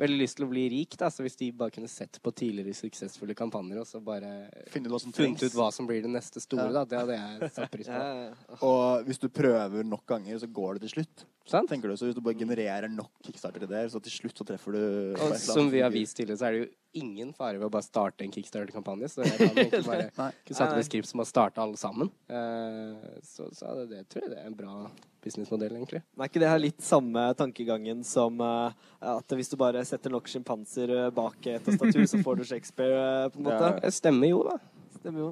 [0.00, 2.74] veldig lyst til å bli rik, da, så hvis de bare kunne sett på tidligere
[2.74, 4.32] suksessfulle kampanjer og så bare
[4.72, 5.44] funnet trengs.
[5.46, 6.80] ut hva som blir det neste store, Ja.
[6.80, 8.02] da, det hadde jeg satt pris på.
[8.68, 11.26] Og hvis du prøver nok ganger, så går det til slutt.
[11.48, 11.70] Sant?
[11.70, 14.82] Tenker du, så Hvis du bare genererer nok kickstarter-ideer, så til slutt så treffer du
[15.16, 17.86] Og som vi har vist tidligere, så er det jo ingen fare ved å bare
[17.86, 19.10] starte en kickstarter-kampanje.
[19.12, 20.86] Så jeg kan egentlig bare kunne satt opp nei.
[20.88, 22.12] skript som har starta alle sammen.
[22.30, 24.88] Uh, så så det, det, tror jeg det er en bra
[25.24, 26.02] businessmodell, egentlig.
[26.14, 30.12] Men er ikke det her litt samme tankegangen som uh, at hvis du bare setter
[30.12, 33.76] nok sjimpanser eh, bak et tastatur, så får du Shakespeare, uh, på en måte?
[33.84, 34.58] Det stemmer jo, da.
[34.98, 35.30] Stemmer jo.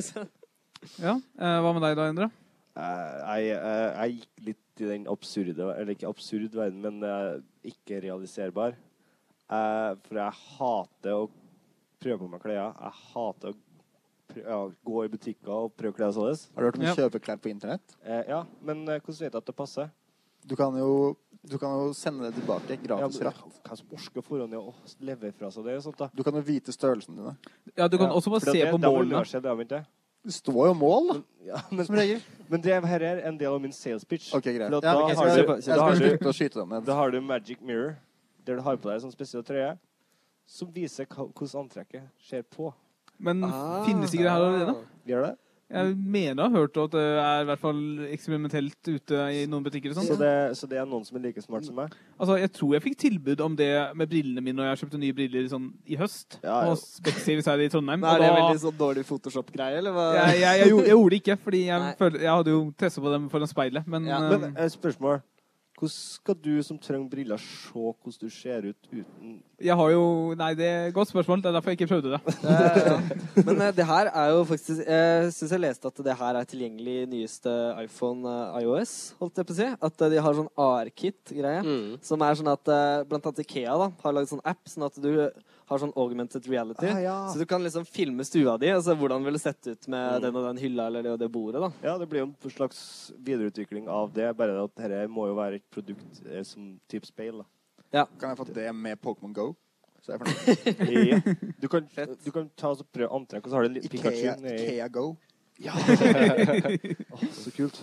[0.00, 0.34] Sånn.
[1.00, 2.28] Ja, eh, Hva med deg da, Endre?
[2.76, 8.76] Eh, jeg gikk litt i den absurde Eller ikke absurd verden, men uh, ikke realiserbar.
[9.46, 11.28] Uh, for jeg hater å
[12.02, 12.72] prøve på meg klær.
[12.74, 13.56] Jeg hater å
[14.36, 16.34] ja, gå i butikker og prøve klær sånn.
[16.54, 16.94] Har du hørt om Ja.
[16.98, 17.96] kjøpeklær på internett?
[18.04, 19.90] Uh, ja, men eh, hvordan vet jeg at det passer?
[20.46, 23.60] Du kan jo, du kan jo sende det tilbake gratis frakt.
[23.66, 24.22] Hvem som orker
[24.54, 25.80] i å levere fra seg det?
[25.82, 26.06] sånt da?
[26.14, 27.36] Du kan jo vite størrelsen dine.
[27.74, 29.24] Ja, Du kan Ja, også bare se det- på det målene.
[29.42, 29.86] det ikke?
[30.26, 31.16] Det står jo mål, da.
[31.46, 32.20] Ja, men, Som regel.
[32.50, 34.32] men det her er en del av min sales pitch.
[34.34, 34.66] Ok, greit.
[34.66, 34.84] Ja, da ok,
[35.14, 36.72] har du- jeg da har skal du- skyte dem.
[36.84, 37.96] Da har du Magic Mirror,
[38.44, 39.78] der du har på deg en sånn spesiell trøye
[40.46, 42.72] som viser hvordan antrekket ser på.
[43.18, 43.84] Men Ah.
[43.86, 44.74] finnes ikke det her allerede?
[45.06, 45.38] Gjør det?
[45.66, 47.80] Jeg mener jeg har hørt at det er i hvert fall
[48.14, 49.90] eksperimentelt ute i noen butikker.
[49.90, 51.96] og Så det, så det er noen som er like smart som meg?
[52.20, 55.16] Altså, Jeg tror jeg fikk tilbud om det med brillene mine når jeg kjøpte nye
[55.16, 56.38] briller sånn i høst.
[56.44, 56.70] Ja, ja.
[56.70, 58.00] hvis Specsavers her i Trondheim.
[58.00, 60.06] Men er det da- veldig sånn dårlig Photoshop-greie, eller hva?
[60.14, 63.00] jeg, jeg, jeg, gjorde, jeg gjorde det ikke, fordi jeg, følte, jeg hadde jo testa
[63.02, 63.86] på dem foran speilet.
[63.86, 65.20] Men, Ja, eh, Men spørsmål.
[65.76, 70.34] Hvordan skal du som trenger briller, se hvordan du ser ut uten jeg har jo
[70.36, 71.40] Nei, det er et godt spørsmål.
[71.40, 72.20] Det er derfor jeg ikke prøvde det.
[72.86, 72.96] Ja.
[73.46, 76.48] Men eh, det her er jo faktisk Jeg syns jeg leste at det her er
[76.48, 79.68] tilgjengelig i nyeste iPhone eh, iOS, holdt jeg på å si.
[79.88, 81.62] At eh, de har sånn AR-kit-greie.
[81.64, 81.96] Mm.
[82.04, 82.72] Som er sånn at
[83.08, 85.10] blant annet Ikea da, har laget sånn app, sånn at du
[85.66, 86.86] har sånn augmented reality.
[86.86, 87.16] Ah, ja.
[87.32, 90.22] Så du kan liksom filme stua di, altså hvordan ville det sett ut med Mm.
[90.22, 91.60] den og den hylla eller det og det bordet.
[91.60, 91.70] da.
[91.82, 95.56] Ja, det blir jo en slags videreutvikling av det, bare at dette må jo være
[95.56, 97.42] et produkt eh, som type speil.
[97.92, 98.06] da.
[98.20, 99.54] Kan jeg få det med Pokémon Go?
[100.02, 101.06] Så er jeg fornøyd.
[101.10, 101.20] Ja.
[101.60, 101.88] Du, kan,
[102.24, 104.88] du kan ta og prøve antrekk, og så har du en liten Ikea, Pikachu Ikea
[104.88, 105.16] Go.
[107.10, 107.82] Åh, Så kult.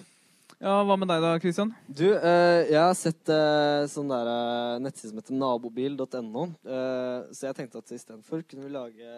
[0.64, 1.74] Ja, Hva med deg da, Christian?
[1.92, 6.44] Du, eh, jeg har sett uh, sånn der eh, nettside som heter nabobil.no.
[6.64, 9.10] eh, så jeg tenkte at istedenfor kunne vi lage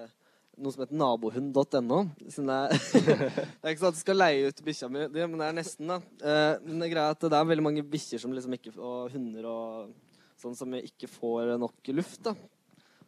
[0.57, 1.99] noe som heter nabohund.no.
[2.33, 2.79] Siden det,
[3.29, 5.91] det er ikke sånn at du skal leie ut bikkja mi, men det er nesten,
[5.93, 5.99] da.
[6.17, 9.13] Eh, men det er greia at det er veldig mange bikkjer som liksom ikke Og
[9.13, 9.93] hunder og
[10.41, 12.33] sånn som ikke får nok luft, da.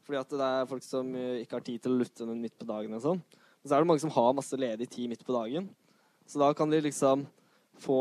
[0.05, 2.53] Fordi at det er folk som eh, ikke har tid til å lufte den midt
[2.61, 3.25] på dagen og sånn.
[3.33, 5.71] Men så er det mange som har masse ledig tid midt på dagen.
[6.29, 7.25] Så da kan de liksom
[7.81, 7.99] få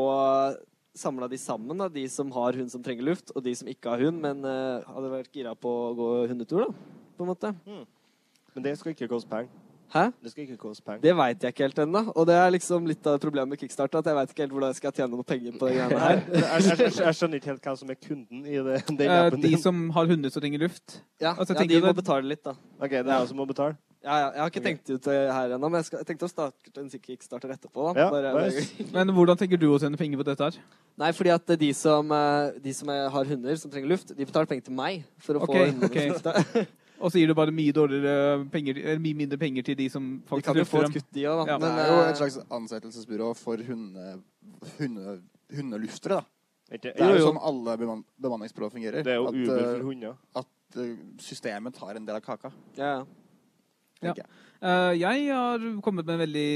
[0.97, 3.91] samla de sammen, da, de som har hund som trenger luft, og de som ikke
[3.93, 6.97] har hund, men uh, hadde vært gira på å gå hundetur, da.
[7.17, 7.53] På en måte.
[8.53, 9.53] Men det skal ikke koste penger.
[9.93, 10.09] Hæ?
[10.23, 11.01] Det skal ikke koste penger.
[11.01, 12.01] Det veit jeg ikke helt ennå.
[12.11, 13.93] Og det er liksom litt av problemet med kickstart.
[13.95, 16.19] At jeg veit ikke helt hvordan jeg skal tjene noe penger på de greiene her.
[16.33, 19.45] jeg, jeg, jeg, skjønner ikke helt hva som er kunden i det, den Eh, appen
[19.45, 20.97] de som har hunder som trenger luft.
[21.23, 22.57] Ja, Altså, ja de må det- betale litt, da.
[22.81, 23.77] OK, det er jeg som må betale.
[24.07, 26.27] Ja, ja, jeg har ikke tenkt ut det her ennå, men jeg, skal, jeg tenkte
[26.29, 27.89] å starte en kickstarter etterpå.
[27.89, 28.05] da.
[28.05, 28.87] Ja, Bare- nice.
[28.93, 30.59] Men hvordan tenker du å tjene penger på dette her?
[30.97, 34.47] Nei, fordi at de som, eh, de som har hunder som trenger luft, de betaler
[34.47, 36.53] penger til meg for å okay, få hundene okay.
[36.55, 36.67] til.
[37.03, 37.73] Og så gir du bare mye,
[38.49, 40.95] penger, mye mindre penger til de som De faktisk kan lufter dem.
[40.95, 41.51] kutt, de også, da.
[41.51, 41.57] Ja.
[41.61, 44.07] Det er jo eh, et slags ansettelsesbyrå for hunde,
[44.79, 45.19] hunde,
[45.53, 46.23] hundeluftere, da.
[46.67, 49.05] Ikke, Det er jo jo, sånn alle beman bemanningsbyråer fungerer.
[49.05, 50.17] det er jo at, Uber eh, for hunder.
[50.41, 50.81] at
[51.23, 52.51] systemet tar en del av kaka.
[52.79, 53.05] ja, ja.
[54.01, 54.31] Tenker jeg.
[54.57, 56.49] Uh, jeg har kommet med en veldig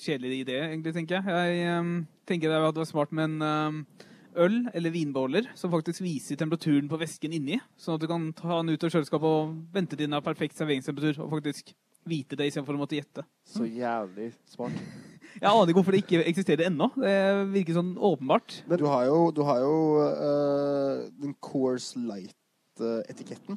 [0.00, 1.36] kjedelig idé, egentlig, tenker jeg.
[1.58, 1.92] Jeg um,
[2.28, 4.08] tenker det hadde vært smart med en um,
[4.40, 8.60] øl eller vinbeholder som faktisk viser temperaturen på væsken inni, sånn at du kan ta
[8.60, 11.74] den ut av kjøleskapet og vente til den har perfekt serveringstemperatur, og faktisk
[12.08, 13.24] vite det istedenfor å måtte gjette.
[13.46, 14.78] Så jævlig smart.
[15.42, 16.90] Jeg aner ikke hvorfor det ikke eksisterer ennå.
[17.00, 17.12] Det
[17.54, 18.58] virker sånn åpenbart.
[18.68, 23.56] Du har jo, du har jo uh, den Course Light-etiketten.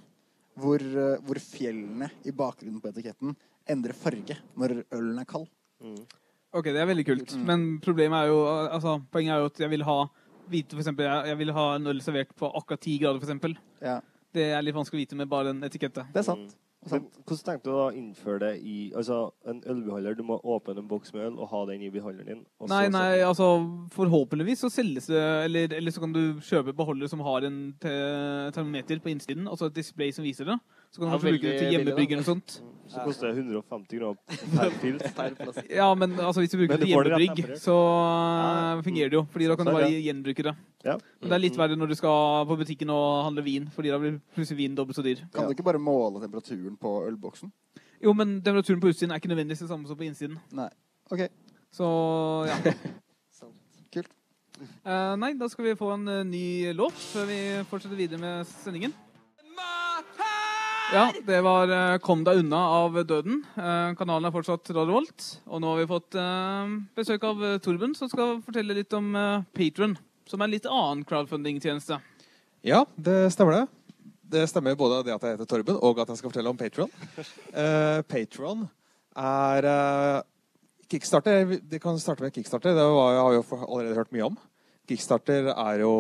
[0.56, 3.36] Hvor, eh, hvor fjellene i bakgrunnen på etiketten
[3.68, 5.50] endrer farge når ølen er kald.
[6.56, 7.34] Ok, det er veldig kult.
[7.36, 7.46] Mm.
[7.50, 9.98] Men problemet er jo, altså, poenget er jo at jeg vil ha
[10.48, 13.58] vite, for eksempel, jeg, jeg vil ha en øl servert på akkurat 10 grader, f.eks.
[13.84, 13.98] Ja,
[14.36, 16.06] Det er litt vanskelig å vite med bare en etikette.
[16.14, 16.56] det er sant.
[16.92, 20.16] Men hvordan tenkte du å innføre det i altså, en ølbeholder?
[20.20, 22.44] Du må åpne en boks med øl og ha den i beholderen din.
[22.70, 23.48] Nei, så- nei, altså
[23.96, 27.90] forhåpentligvis så selges det Eller, eller så kan du kjøpe beholder som har en te
[28.54, 30.60] termometer på innsiden, altså et display som viser det.
[30.96, 32.54] Så kan du kanskje bruke det til hjemmebrygging og sånt.
[32.88, 34.16] Så koster det 150 kroner
[34.56, 35.58] per pils.
[35.68, 39.26] Ja, men altså, hvis du bruker det til hjemmebrygg, så uh, fungerer det jo.
[39.34, 40.54] Fordi da kan du bare gjenbruke det.
[40.86, 40.96] Ja.
[41.20, 44.00] Men det er litt verre når du skal på butikken og handle vin, fordi da
[44.00, 45.26] blir plutselig vin dobbelt så dyr.
[45.36, 47.52] Kan du ikke bare måle temperaturen på ølboksen?
[48.06, 50.40] Jo, men temperaturen på utsiden er ikke nødvendigvis det samme som på innsiden.
[50.56, 50.70] Nei.
[51.12, 51.26] OK.
[51.76, 51.90] Så
[52.48, 52.62] ja.
[53.98, 54.14] Kult.
[54.88, 58.48] Uh, nei, da skal vi få en uh, ny låt før vi fortsetter videre med
[58.64, 58.96] sendingen.
[60.94, 63.40] Ja, det var eh, 'Kom deg unna' av Døden.
[63.58, 65.24] Eh, kanalen er fortsatt Radio Volt.
[65.50, 69.10] Og nå har vi fått eh, besøk av eh, Torben, som skal fortelle litt om
[69.58, 69.98] Patron.
[70.30, 71.98] Som er en litt annen crowdfunding-tjeneste.
[72.62, 73.66] Ja, det stemmer det.
[74.36, 76.94] Det stemmer både det at jeg heter Torben, og at jeg skal fortelle om Patron.
[77.50, 78.66] Uh, Patron
[79.16, 80.24] er
[80.90, 82.78] Kickstarter Det kan starte med Kickstarter.
[82.78, 84.40] Det var, jeg har jo allerede hørt mye om.
[84.90, 85.94] Kickstarter er jo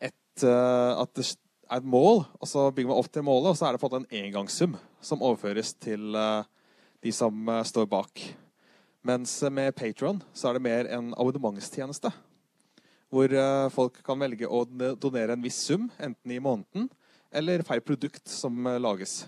[0.00, 1.26] et, at det
[1.64, 3.88] er et mål, og så bygger man opp til målet, og så er det på
[3.88, 6.46] en måte en engangssum som overføres til uh,
[7.04, 8.22] de som uh, står bak.
[9.04, 12.12] Mens uh, med Patron så er det mer en abonnementstjeneste
[13.14, 16.88] hvor eh, folk kan velge å donere en viss sum, enten i måneden
[17.34, 19.24] eller per produkt som eh, lages.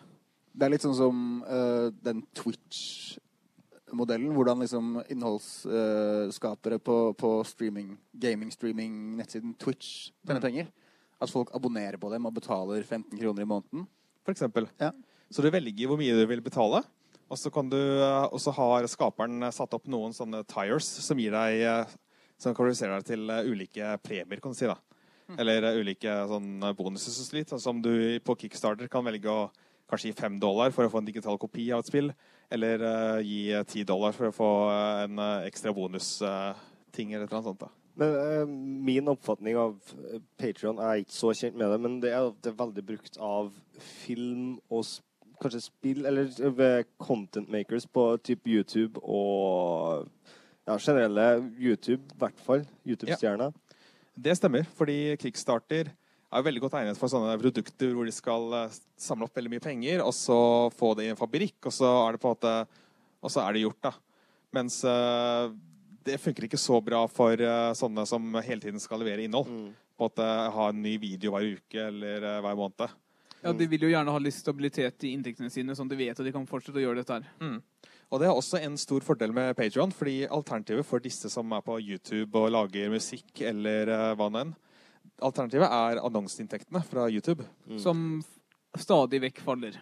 [0.57, 9.53] Det er litt sånn som uh, den Twitch-modellen, hvordan liksom innholdsskapere på, på streaming, gaming-streaming-nettsiden
[9.61, 10.71] Twitch tjener penger.
[11.23, 13.87] At folk abonnerer på dem og betaler 15 kroner i måneden.
[14.27, 14.69] For eksempel.
[14.81, 14.93] Ja.
[15.33, 16.83] Så du velger hvor mye du vil betale,
[17.27, 21.63] og så, kan du, eh, har skaperen satt opp noen sånne tires som gir deg
[21.67, 21.95] eh,
[22.39, 24.69] som kvalifiserer deg til eh, ulike premier, kan du si.
[24.71, 24.77] da.
[25.35, 27.51] Eller eh, ulike sånn, bonuser og slikt.
[27.51, 29.49] Sånn som du på Kickstarter kan velge å
[29.91, 32.13] kanskje gi fem dollar for å få en digital kopi av et spill.
[32.53, 32.83] Eller
[33.27, 34.51] gi ti dollar for å få
[35.03, 37.67] en ekstra bonusting eller et eller annet sånt.
[37.67, 37.86] da.
[37.97, 38.45] Men eh,
[38.87, 42.53] min oppfatning av Patrion Patreon er ikke så kjent med det, men det er, det
[42.53, 45.05] er veldig brukt av film og sp
[45.41, 50.07] kanskje spill, eller uh, content makers på type YouTube og
[50.65, 51.27] ja, generelle
[51.61, 52.65] YouTube, i hvert fall.
[52.89, 53.53] YouTube-stjerner.
[54.17, 58.79] Det stemmer, fordi Kickstarter er veldig godt egnet for sånne produkter hvor de skal eh,
[58.99, 60.39] samle opp veldig mye penger, og så
[60.75, 62.57] få det i en fabrikk, og så er det på en måte
[63.25, 63.93] Og så er det gjort, da.
[64.55, 65.53] Mens eh,
[66.07, 69.51] det funker ikke så bra for eh, sånne som hele tiden skal levere innhold.
[69.51, 69.75] Mm.
[69.97, 72.97] På at måte ha en ny video hver uke eller eh, hver måned.
[73.43, 76.19] Ja, De vil jo gjerne ha litt stabilitet i inntektene sine, sånn at de vet
[76.19, 77.61] at de kan fortsette å gjøre dette her.
[78.11, 81.65] Og det er også en stor fordel med Patreon, fordi alternativet for disse som er
[81.67, 84.55] på YouTube og lager musikk eller eh, hva nå enn,
[85.23, 87.47] alternativet er annonseinntektene fra YouTube.
[87.67, 87.79] Mm.
[87.83, 88.03] Som
[88.79, 89.79] stadig vekk faller.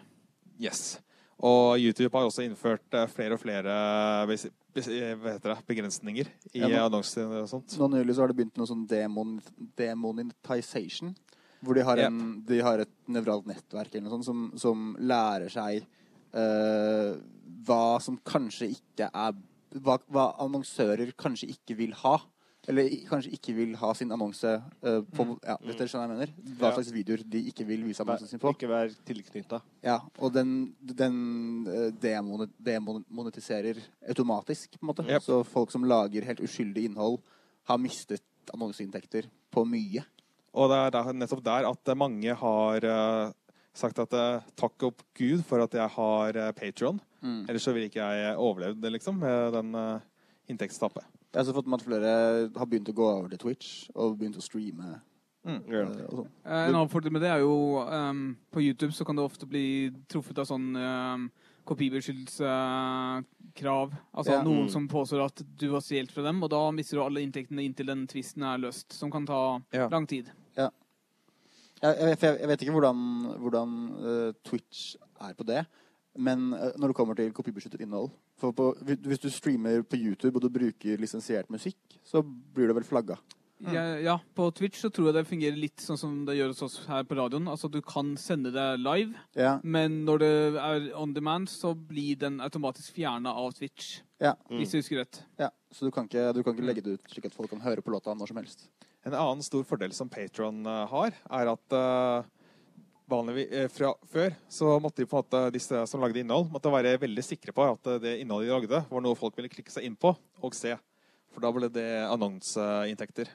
[0.61, 0.97] Yes.
[1.43, 3.73] Og YouTube har også innført eh, flere og flere
[4.23, 4.45] eh,
[4.75, 7.75] heter det, begrensninger i Ja, annonser og sånt.
[7.79, 9.37] Nå nylig så har det begynt noe sånn demon,
[9.79, 11.13] demonetization.
[11.65, 15.49] Hvor de har, en, de har et nevralt nettverk eller noe sånt som, som lærer
[15.49, 15.85] seg
[16.35, 17.15] uh,
[17.65, 19.39] hva som kanskje ikke er
[19.81, 22.19] hva, hva annonsører kanskje ikke vil ha.
[22.69, 25.37] Eller kanskje ikke vil ha sin annonse uh, på Mm.
[25.41, 26.33] ja, Vet dere hva jeg mener?
[26.59, 28.51] Hva slags videoer de ikke vil vise annonsen sin på.
[28.53, 29.61] Ikke være tilknytta.
[29.85, 31.15] Ja, og den, den
[31.67, 35.07] eh, demonetiserer automatisk, på en måte.
[35.07, 35.25] Yep.
[35.25, 37.19] Så folk som lager helt uskyldig innhold,
[37.65, 38.23] har mistet
[38.53, 40.05] annonseinntekter på mye.
[40.55, 43.33] Og det er der, nettopp der at mange har eh,
[43.75, 44.15] sagt at
[44.55, 47.01] takk opp Gud for at jeg har uh, Patron.
[47.21, 47.43] Mm.
[47.49, 49.99] Ellers så ville ikke jeg overlevd det, liksom, med den uh,
[50.51, 51.03] inntektstappet.
[51.35, 52.11] Jeg har også fått med at flere
[52.55, 55.03] har begynt å gå over til Twitch og begynt å streame.
[55.43, 55.67] Mm.
[55.67, 55.83] Eh,
[56.47, 59.91] En annen fordel med det er jo um, På YouTube så kan det ofte bli
[60.09, 61.27] truffet av sånn um,
[61.67, 63.91] kopibeskyttelseskrav.
[64.15, 64.45] Altså yeah.
[64.47, 64.71] noen Mm.
[64.71, 67.91] som påstår at du har stjålet fra dem, og da mister du alle inntektene inntil
[67.91, 69.91] den tvisten er løst, som kan ta yeah.
[69.91, 70.31] lang tid.
[70.55, 70.71] Jeg,
[71.83, 72.95] jeg, jeg, jeg vet ikke hvordan,
[73.43, 73.69] hvordan
[73.99, 75.67] uh, Twitch er på det.
[76.15, 80.35] Men uh, når det kommer til kopibeskyttet innhold For på, hvis- du streamer på YouTube
[80.35, 83.17] og du bruker lisensiert musikk, så blir det vel flagga.
[83.63, 86.61] Ja, ja, på Twitch så tror jeg det fungerer litt sånn som det gjør hos
[86.61, 87.47] oss her på radioen.
[87.47, 92.17] Altså du kan sende det live, Ja, men når det er on demand, så blir
[92.19, 94.01] den automatisk fjerna av Twitch.
[94.19, 95.23] ja, Hvis jeg husker rett.
[95.39, 95.49] ja.
[95.71, 97.81] Så du kan, ikke, du kan ikke legge det ut slik at folk kan høre
[97.81, 98.67] på låta når som helst.
[99.05, 102.23] En annen stor fordel som Patron har, er at uh,
[103.09, 106.73] vanligvis eh, fra før så måtte de på en måte, disse som lagde innhold, måtte
[106.73, 109.73] være veldig sikre på at eh, det innholdet de lagde, var noe folk ville klikke
[109.73, 110.75] seg inn på og se.
[111.33, 113.29] For da ble det annonseinntekter.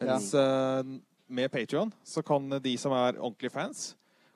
[0.00, 0.80] Mens ja.
[1.26, 3.90] med Patrion så kan de som er ordentlige fans,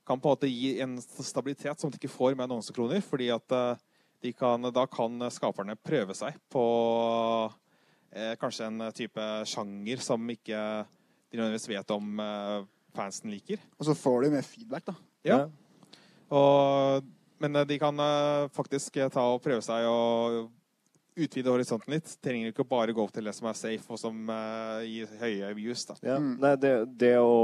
[0.07, 3.55] kan på en måte gi en stabilitet som de ikke får med annonsekroner, fordi at
[3.57, 3.83] eh,
[4.23, 6.65] de kan, da kan skaperne prøve seg på
[8.15, 10.61] eh, kanskje en type sjanger som ikke
[11.33, 13.61] de nødvendigvis vet om eh, fansen liker.
[13.79, 14.95] Og så får de mer feedback, da.
[15.27, 15.39] Ja.
[16.33, 20.49] Og, men eh, de kan eh, faktisk eh, ta og prøve seg å
[21.13, 22.09] utvide horisonten litt.
[22.25, 24.31] Trenger ikke bare gå opp til det som er safe, og som
[24.89, 25.85] gir høye views.
[25.91, 25.99] da.
[26.01, 26.17] Ja.
[26.17, 26.37] Mm.
[26.41, 27.35] Nei, det, det å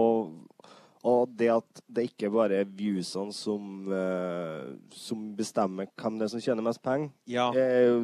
[1.09, 6.33] Og det at det ikke bare er viewsene som, uh, som bestemmer hvem det er
[6.33, 7.13] som tjener mest penger.
[7.31, 7.53] Ja.
[7.55, 8.01] Eh,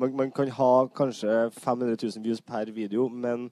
[0.00, 3.50] man, man kan ha kanskje 500 000 views per video, men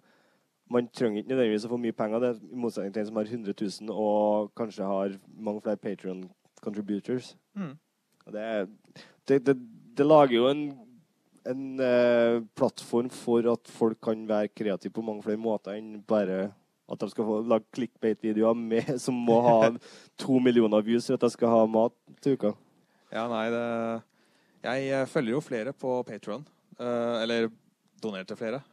[0.75, 3.21] man trenger ikke nødvendigvis å få mye penger det er i motsetning til en som
[3.21, 6.25] har 100 000 og kanskje har mange flere Patrion
[6.65, 7.35] contributors.
[7.55, 7.77] Mm.
[8.35, 8.49] Det,
[9.29, 9.55] det, det,
[9.99, 10.65] det lager jo en,
[11.51, 16.49] en uh, plattform for at folk kan være kreative på mange flere måter enn bare
[16.85, 19.71] at de skal få lage clickbait-videoer med- som må ha
[20.25, 22.55] to millioner views for at de skal ha mat til uka.
[23.15, 23.65] Ja, nei, det
[24.65, 26.47] Jeg eh, følger jo flere på Patron.
[26.81, 27.51] eller
[28.03, 28.65] donerte flere.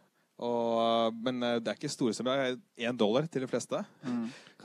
[0.42, 2.56] Og, eh, men eh, det er ikke store summer.
[2.80, 3.84] Én dollar til de fleste.
[4.02, 4.24] Mm.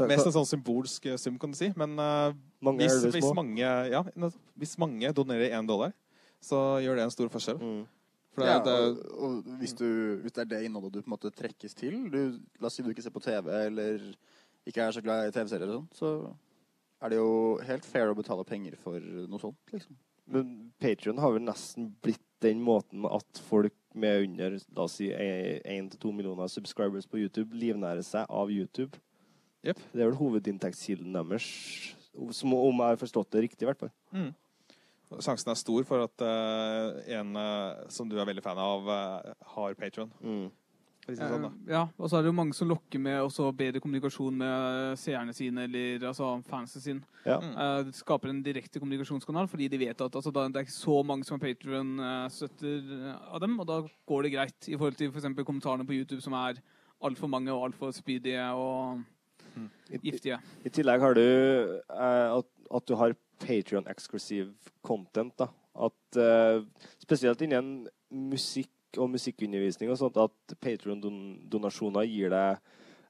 [0.08, 1.68] Mest en sånn symbolsk eh, sum, kan du si.
[1.76, 4.00] Men Mange hvis, er hvis, mange, ja,
[4.56, 5.92] hvis mange donerer én dollar,
[6.42, 7.60] så gjør det en stor forskjell.
[7.60, 7.84] Mm.
[8.32, 8.72] For det, Ja, det,
[9.16, 9.86] og, og hvis, du,
[10.22, 12.18] hvis det er det innholdet du på en måte trekkes til du,
[12.60, 14.02] La oss si du ikke ser på TV eller
[14.68, 17.30] ikke er så glad i TV-serier, og sånn, så er det jo
[17.64, 19.60] helt fair å betale penger for noe sånt.
[19.72, 19.96] liksom.
[20.32, 25.10] Men Patreon har vel nesten blitt den måten at folk med under la oss si
[25.10, 29.00] 1-2 millioner subscribers på YouTube livnærer seg av YouTube.
[29.66, 29.80] Yep.
[29.92, 31.46] Det er vel hovedinntektskilden deres,
[32.36, 33.94] som, om jeg har forstått det riktig, i hvert fall.
[34.14, 34.34] mm.
[35.22, 39.34] Sjansen er stor for at uh, en uh, som du er veldig fan av, uh,
[39.54, 40.10] har Patron.
[40.18, 40.48] Mm.
[41.06, 41.44] For sånn.
[41.46, 44.96] Eh, ja, og så er det jo mange som lokker med også bedre kommunikasjon med
[44.98, 47.02] seerne sine, eller altså fansen sin.
[47.22, 47.36] Ja.
[47.38, 50.96] Eh, skaper en direkte kommunikasjonskanal, fordi de vet at altså, da, det er ikke så
[51.06, 52.90] mange som er Patrion-støtter
[53.30, 53.78] av dem, og da
[54.10, 55.30] går det greit i forhold til f.eks.
[55.44, 56.58] kommentarene på YouTube, som er
[57.06, 59.02] altfor mange og altfor spydige og
[59.54, 59.70] mm.
[60.02, 60.40] giftige.
[60.66, 63.14] I tillegg har du uh, at, at du har
[63.46, 65.34] Patreon-exclusive content.
[65.38, 65.50] da.
[65.76, 66.64] At uh,
[67.02, 72.58] Spesielt innen musikk og musikkundervisning og sånt, at Patreon-donasjoner gir deg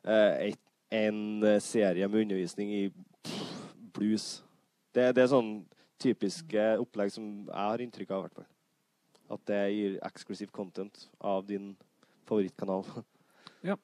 [0.07, 0.63] eh, et,
[0.95, 2.85] en eh, serie med undervisning i
[3.97, 4.45] blues.
[4.95, 5.59] Det, det er sånn
[6.03, 8.49] typiske opplegg som jeg har inntrykk av, i hvert fall.
[9.37, 11.75] At det gir exclusive content av din
[12.29, 12.87] favorittkanal.
[13.67, 13.75] Ja.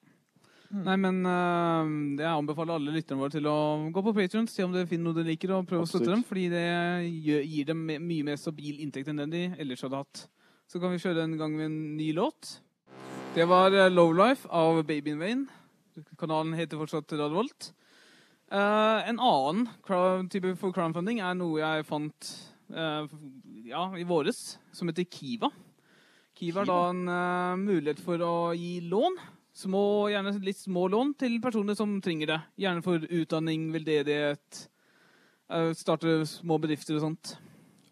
[0.72, 3.56] Nei, men uh, jeg anbefaler alle lytterne våre til å
[3.92, 6.22] gå på Patreon, se om du finner noe du liker, og prøve å støtte dem,
[6.24, 6.62] fordi det
[7.24, 10.22] gir dem mye mer stabil inntekt enn den de ellers hadde hatt.
[10.72, 12.54] Så kan vi kjøre en gang med en ny låt.
[13.36, 15.40] Det var eh, Lowlife av Baby in Vain.
[16.16, 17.34] Kanalen heter fortsatt Radvolt.
[17.36, 17.66] Volt.
[18.48, 19.66] Eh, en annen
[20.32, 22.30] type for crowdfunding er noe jeg fant
[22.72, 23.04] uh,
[23.68, 24.40] ja, i våres,
[24.72, 25.50] som heter Kiva.
[26.40, 29.18] Kiva er da en uh, mulighet for å gi lån.
[29.52, 32.38] Små, gjerne litt små lån til personer som trenger det.
[32.64, 34.62] Gjerne for utdanning, veldedighet,
[35.52, 37.34] uh, starte små bedrifter og sånt.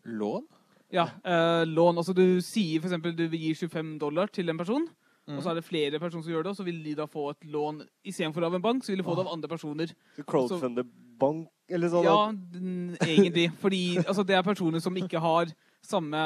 [0.08, 0.48] Lån?
[0.92, 2.00] Ja, eh, lån.
[2.02, 4.88] Altså du sier eksempel du vil gi 25 dollar til en person,
[5.30, 7.28] Og så er det flere personer som gjør det, og så vil de da få
[7.30, 9.92] et lån istedenfor av en bank, så vil de få det av andre personer.
[10.16, 10.82] Så crowdfunde
[11.20, 12.08] bank, eller sånn?
[12.08, 12.32] Ja,
[13.06, 13.50] egentlig.
[13.60, 15.52] Fordi altså, det er personer som ikke har
[15.86, 16.18] samme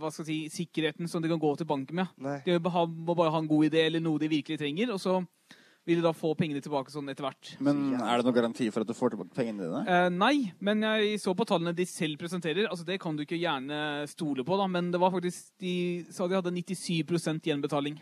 [0.00, 2.14] hva skal jeg si, sikkerheten som de kan gå til banken med.
[2.16, 2.38] Nei.
[2.46, 5.20] De må bare ha en god idé eller noe de virkelig trenger, og så
[5.84, 7.50] vil du da få pengene tilbake sånn etter hvert.
[7.64, 9.82] Men er det noen garanti for at du får tilbake pengene dine?
[9.84, 12.70] Eh, nei, men jeg så på tallene de selv presenterer.
[12.70, 15.74] Altså Det kan du ikke gjerne stole på, da, men det var faktisk de
[16.14, 18.00] sa de hadde 97% gjenbetaling.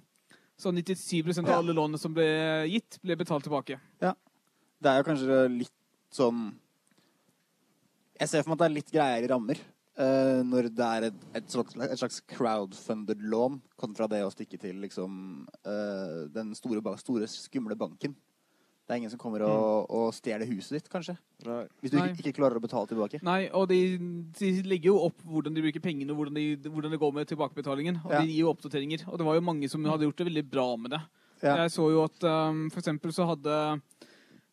[0.60, 2.26] Så 97% av alle lånene som ble
[2.70, 3.80] gitt, ble betalt tilbake.
[3.98, 5.74] Det er jo kanskje litt
[6.12, 6.50] sånn
[8.20, 9.58] Jeg ser for meg at det er litt greiere rammer
[9.98, 14.60] eh, når det er et, et, slags, et slags crowdfunded lån kontra det å stikke
[14.60, 18.14] til liksom uh, den store, store, skumle banken.
[18.82, 21.14] Det er ingen som kommer og, og stjeler huset ditt, kanskje.
[21.46, 21.62] Nei.
[21.80, 23.20] Hvis du ikke, ikke klarer å betale tilbake.
[23.24, 23.78] Nei, og de,
[24.36, 27.30] de legger jo opp hvordan de bruker pengene, og hvordan, de, hvordan det går med
[27.30, 28.00] tilbakebetalingen.
[28.02, 28.20] Og Ja.
[28.20, 29.06] de gir jo oppdateringer.
[29.08, 31.00] Og det var jo mange som hadde gjort det veldig bra med det.
[31.42, 31.56] Ja.
[31.62, 33.54] Jeg så jo at um, for eksempel så hadde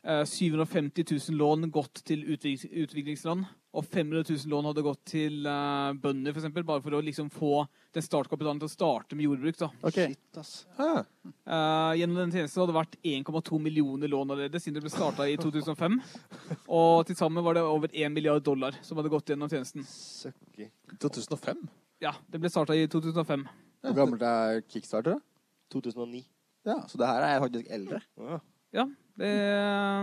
[0.08, 5.46] uh, 750 000 lån gått til utvik utviklingsland, og 500 000 lån hadde gått til
[5.46, 9.58] uh, bønder, eksempel, bare for å liksom få den startkapitalen til å starte med jordbruk.
[9.60, 9.70] da.
[9.86, 10.16] Okay.
[10.16, 10.54] Shit, ass.
[10.78, 11.04] Ah,
[11.50, 15.26] Eh, gjennom den tjenesten hadde det vært 1,2 millioner lån allerede siden det ble starta
[15.30, 15.98] i 2005.
[16.80, 19.86] Og til sammen var det over 1 milliard dollar som hadde gått gjennom tjenesten.
[19.86, 20.70] Søkker.
[21.02, 21.64] 2005?
[22.02, 23.46] Ja, det ble starta i 2005.
[23.86, 25.18] Hvor gammelt er Kickstarter?
[25.18, 25.26] da?
[25.74, 26.24] 2009.
[26.66, 28.02] Ja, Så det her er faktisk eldre.
[28.18, 28.40] Ja.
[28.80, 28.86] Ja,
[29.18, 29.34] det,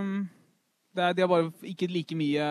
[0.03, 0.13] um,
[0.95, 2.47] det er, De har bare ikke like mye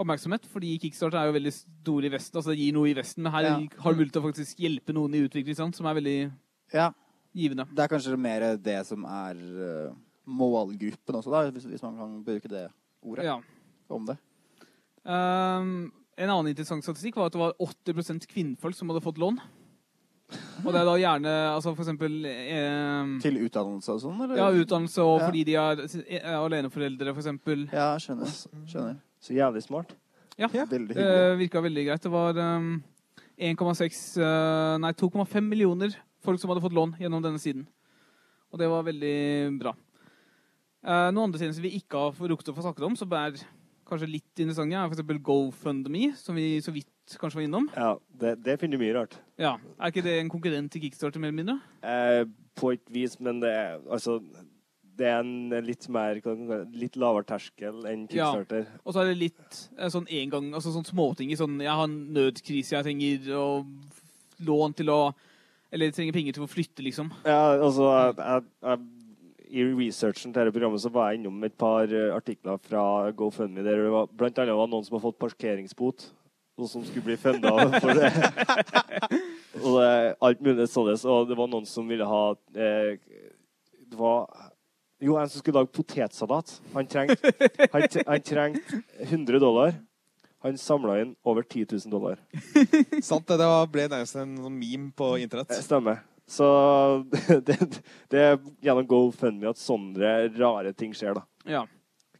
[0.00, 2.38] oppmerksomhet, fordi Kickstarter er jo veldig stor i Vesten.
[2.40, 3.54] altså Det gir noe i Vesten, men her Ja.
[3.84, 6.32] har du mulighet til å faktisk hjelpe noen i utviklingsland, som er veldig
[6.72, 6.90] Ja,
[7.36, 7.66] givende.
[7.74, 9.94] Det er kanskje mer det som er uh,
[10.26, 12.68] målgruppen også, da, hvis, hvis man kan bruke det
[13.04, 13.38] ordet Ja.
[13.90, 14.16] om det.
[15.04, 19.38] Um, en annen interessant statistikk var at det var 80% kvinnfolk som hadde fått lån.
[20.64, 24.20] Og det er da gjerne altså for eksempel eh, Til utdannelse og sånn.
[24.38, 25.26] Ja, utdannelse og Ja.
[25.26, 25.80] fordi de er,
[26.20, 27.64] er aleneforeldre, for eksempel.
[27.72, 28.30] Ja, skjønner.
[28.68, 29.00] skjønner.
[29.20, 29.92] Så jævlig smart.
[30.40, 31.38] Ja, Veldig det hyggelig.
[31.42, 32.02] virka veldig greit.
[32.02, 32.82] Det var um,
[33.36, 37.66] 1,6 eh, Nei, 2,5 millioner folk som hadde fått lån gjennom denne siden.
[38.50, 39.16] Og det var veldig
[39.60, 39.74] bra.
[40.80, 43.36] Uh, noen andre tjenester vi ikke har rukket å få snakket om, som er
[43.90, 45.20] kanskje litt interessante, er f.eks.
[45.26, 47.66] GoFundMe, som vi så vidt kanskje var innom.
[47.74, 47.90] Ja,
[48.22, 49.18] det, det finner du mye rart.
[49.40, 51.58] Ja, Er ikke det en konkurrent til Kickstarter, mer eller mindre?
[51.84, 52.24] Uh,
[52.56, 54.20] på et vis, men det er altså
[55.00, 56.20] Det er en litt mer
[56.76, 58.30] Litt lavere terskel enn Ja.
[58.34, 58.68] Kickstarter.
[58.84, 61.72] Og så er det litt eh, sånn en gang, altså sånn småting i sånn Jeg
[61.72, 63.64] har en nødkrise jeg trenger, å
[64.44, 65.00] lån til å
[65.72, 67.12] Eller trenger penger til å flytte, liksom.
[67.24, 68.86] Ja, altså jeg, jeg, jeg,
[69.50, 72.84] I researchen til dette programmet så var jeg innom et par eh, artikler fra
[73.16, 76.08] GoFundMe der det var, blant annet var noen som har fått parkeringsbot,
[76.60, 78.10] og som skulle bli funda for det.
[79.64, 79.90] og det
[80.28, 80.92] alt mulig sånn.
[81.08, 82.24] Og det var noen som ville ha
[82.54, 82.98] eh,
[83.90, 84.49] Det var
[85.00, 86.60] jo, en som skulle lage potetsalat.
[86.74, 87.32] Han trengte,
[87.72, 89.74] han, han trengte 100 dollar.
[90.42, 92.20] Han samla inn over 10 000 dollar.
[93.04, 93.36] Sant det.
[93.42, 95.50] Det ble nærmest en sånn meme på internett.
[95.52, 96.00] Det stemmer.
[96.30, 96.46] Så
[97.48, 97.56] det,
[98.12, 101.26] det er gjennom GoFundMe at sånne rare ting skjer, da.
[101.44, 101.64] Ja.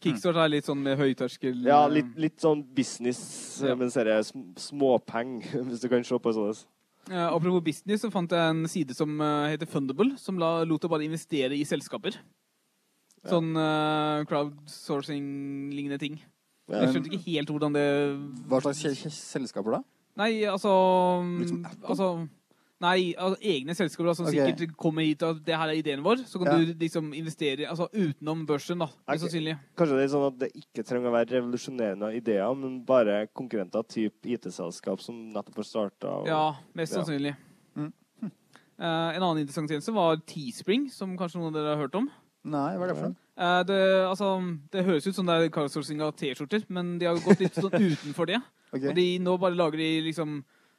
[0.00, 3.18] Kickstarter er litt sånn med høyterskel Ja, eh, litt, litt sånn business,
[3.60, 3.74] Ja.
[3.76, 5.34] men dette er det småpeng,
[5.68, 6.62] hvis du kan se på sånn.
[7.10, 10.80] eh, Apropos business, så fant jeg en side som eh, heter Fundable, som la, lot
[10.80, 12.16] deg bare investere i selskaper.
[13.28, 16.20] Sånn uh, crowdsourcing-lignende ting.
[16.70, 17.86] Jeg skjønte ikke helt hvordan det
[18.48, 19.80] Hva slags selskaper da?
[20.20, 20.70] Nei, altså
[21.40, 22.06] Liksom Altså
[22.80, 24.54] Nei, altså, egne selskaper da, som okay.
[24.54, 26.22] sikkert kommer hit og det her er ideen vår.
[26.24, 26.54] Så kan Ja.
[26.56, 28.86] du liksom investere altså utenom børsen, da.
[29.04, 29.18] Okay.
[29.18, 29.58] Sannsynlig.
[29.76, 33.84] Kanskje det er sånn at det ikke trenger å være revolusjonerende ideer, men bare konkurrenter
[33.84, 36.14] typ IT-selskap som nettopp har starta.
[36.24, 37.02] Ja, mest Ja.
[37.02, 37.36] sannsynlig.
[37.76, 37.92] Mm.
[38.80, 42.08] Uh, en annen interessant tjeneste var Teespring, som kanskje noen av dere har hørt om.
[42.44, 43.16] Nei, hva er det for noe?
[43.40, 43.78] Eh, det,
[44.08, 44.26] altså,
[44.72, 47.72] det høres ut som det er crowdsourcing av T-skjorter, men de har gått litt sånn
[47.76, 48.40] utenfor det.
[48.70, 48.86] Okay.
[48.86, 50.36] Og de, nå bare lager de liksom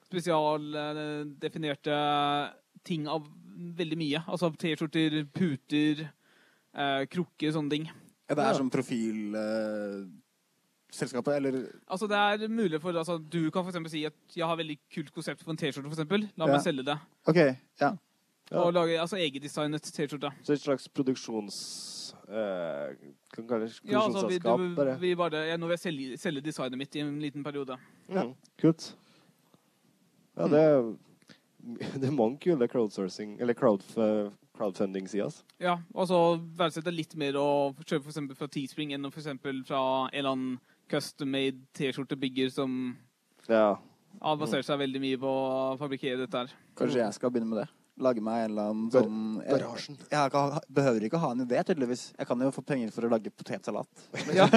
[0.08, 1.92] spesialdefinerte
[2.88, 3.26] ting av
[3.78, 4.22] veldig mye.
[4.32, 6.06] Altså T-skjorter, puter,
[6.72, 7.90] eh, krukker, sånne ting.
[8.32, 13.70] Ja, det er som profilselskapet, eller Altså Det er mulig for altså, Du kan for
[13.74, 15.90] eksempel si at jeg har veldig kult konsept for en T-skjorte.
[15.92, 16.30] for eksempel.
[16.38, 16.52] La Ja.
[16.56, 16.96] meg selge det.
[17.28, 17.40] OK.
[17.82, 17.92] Ja.
[18.52, 18.66] Ja.
[18.66, 20.32] Og lage altså, egendesignet T-skjorte.
[20.44, 21.60] Så et slags produksjons...
[22.32, 22.96] Eh,
[23.36, 24.98] kan kalle det Ja, altså, vi, du, bare.
[25.00, 27.78] vi bare, ja, nå vil jeg selge, selge designet mitt i en liten periode.
[28.12, 28.26] Ja,
[28.60, 28.90] kult.
[30.38, 30.92] Ja, det er,
[32.00, 33.84] det er mange kule crowdsourcing, eller crowd,
[34.58, 35.28] crowdfunding-sider.
[35.28, 35.44] altså.
[35.64, 36.22] Ja, altså
[36.60, 37.48] verdsette litt mer å
[37.84, 40.58] kjøpe eksempel fra Teespring enn eksempel fra en eller annen
[40.92, 42.98] custom-made T-skjortebygger som
[43.48, 43.78] Ja.
[44.20, 46.58] baserer seg veldig mye på å fabrikkere dette her.
[46.76, 47.70] Kanskje jeg skal begynne med det.
[48.02, 49.98] Lage meg en eller annen Bar sånn jeg, Barasjen.
[50.10, 52.04] jeg jeg, behøver ikke ha en idé, tydeligvis.
[52.18, 54.08] Jeg kan jo få penger for å lage potetsalat.
[54.40, 54.48] Ja.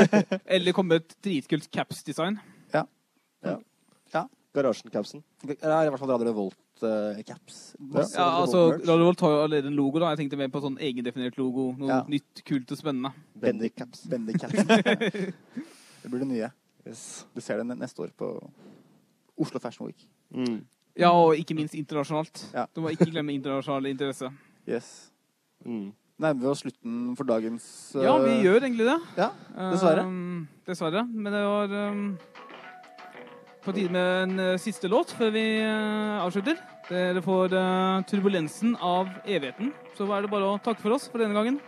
[0.47, 2.38] Eller komme med et dritkult caps-design.
[2.72, 2.86] Ja.
[3.45, 3.59] Ja,
[4.55, 5.22] Garasjen-capsen.
[5.49, 7.57] Ja, i hvert fall Radio Revolt-caps.
[8.14, 9.99] Ja, altså, Radio Volt har jo allerede en logo.
[9.99, 10.12] da.
[10.14, 11.72] Jeg tenkte mer på sånn egendefinert logo.
[11.78, 11.97] Noe Ja.
[12.07, 13.11] nytt, kult og spennende.
[13.34, 14.05] Bendik-caps.
[14.12, 14.55] Bendik-caps.
[16.03, 16.53] det blir det nye.
[16.86, 17.24] Yes.
[17.34, 18.30] Du ser det neste år på
[19.40, 20.07] Oslo Fashion Week.
[20.30, 20.62] Mm.
[20.99, 22.47] Ja, og ikke minst internasjonalt.
[22.55, 22.68] Ja.
[22.74, 24.30] Du må ikke glemme internasjonal interesse.
[24.64, 25.11] Yes.
[25.61, 25.90] Mm.
[26.16, 27.64] Nærmer vi oss slutten for dagens
[28.01, 28.95] Ja, vi eh, gjør egentlig det.
[29.18, 29.26] Ja,
[29.74, 30.07] dessverre.
[30.09, 31.03] Um, dessverre.
[31.05, 32.07] Men det var um,
[33.66, 36.57] på tide med en uh, siste låt før vi uh, avslutter.
[36.88, 39.74] Dere får uh, 'Turbulensen av evigheten'.
[39.99, 41.61] Så er det bare å takke for oss for denne gangen.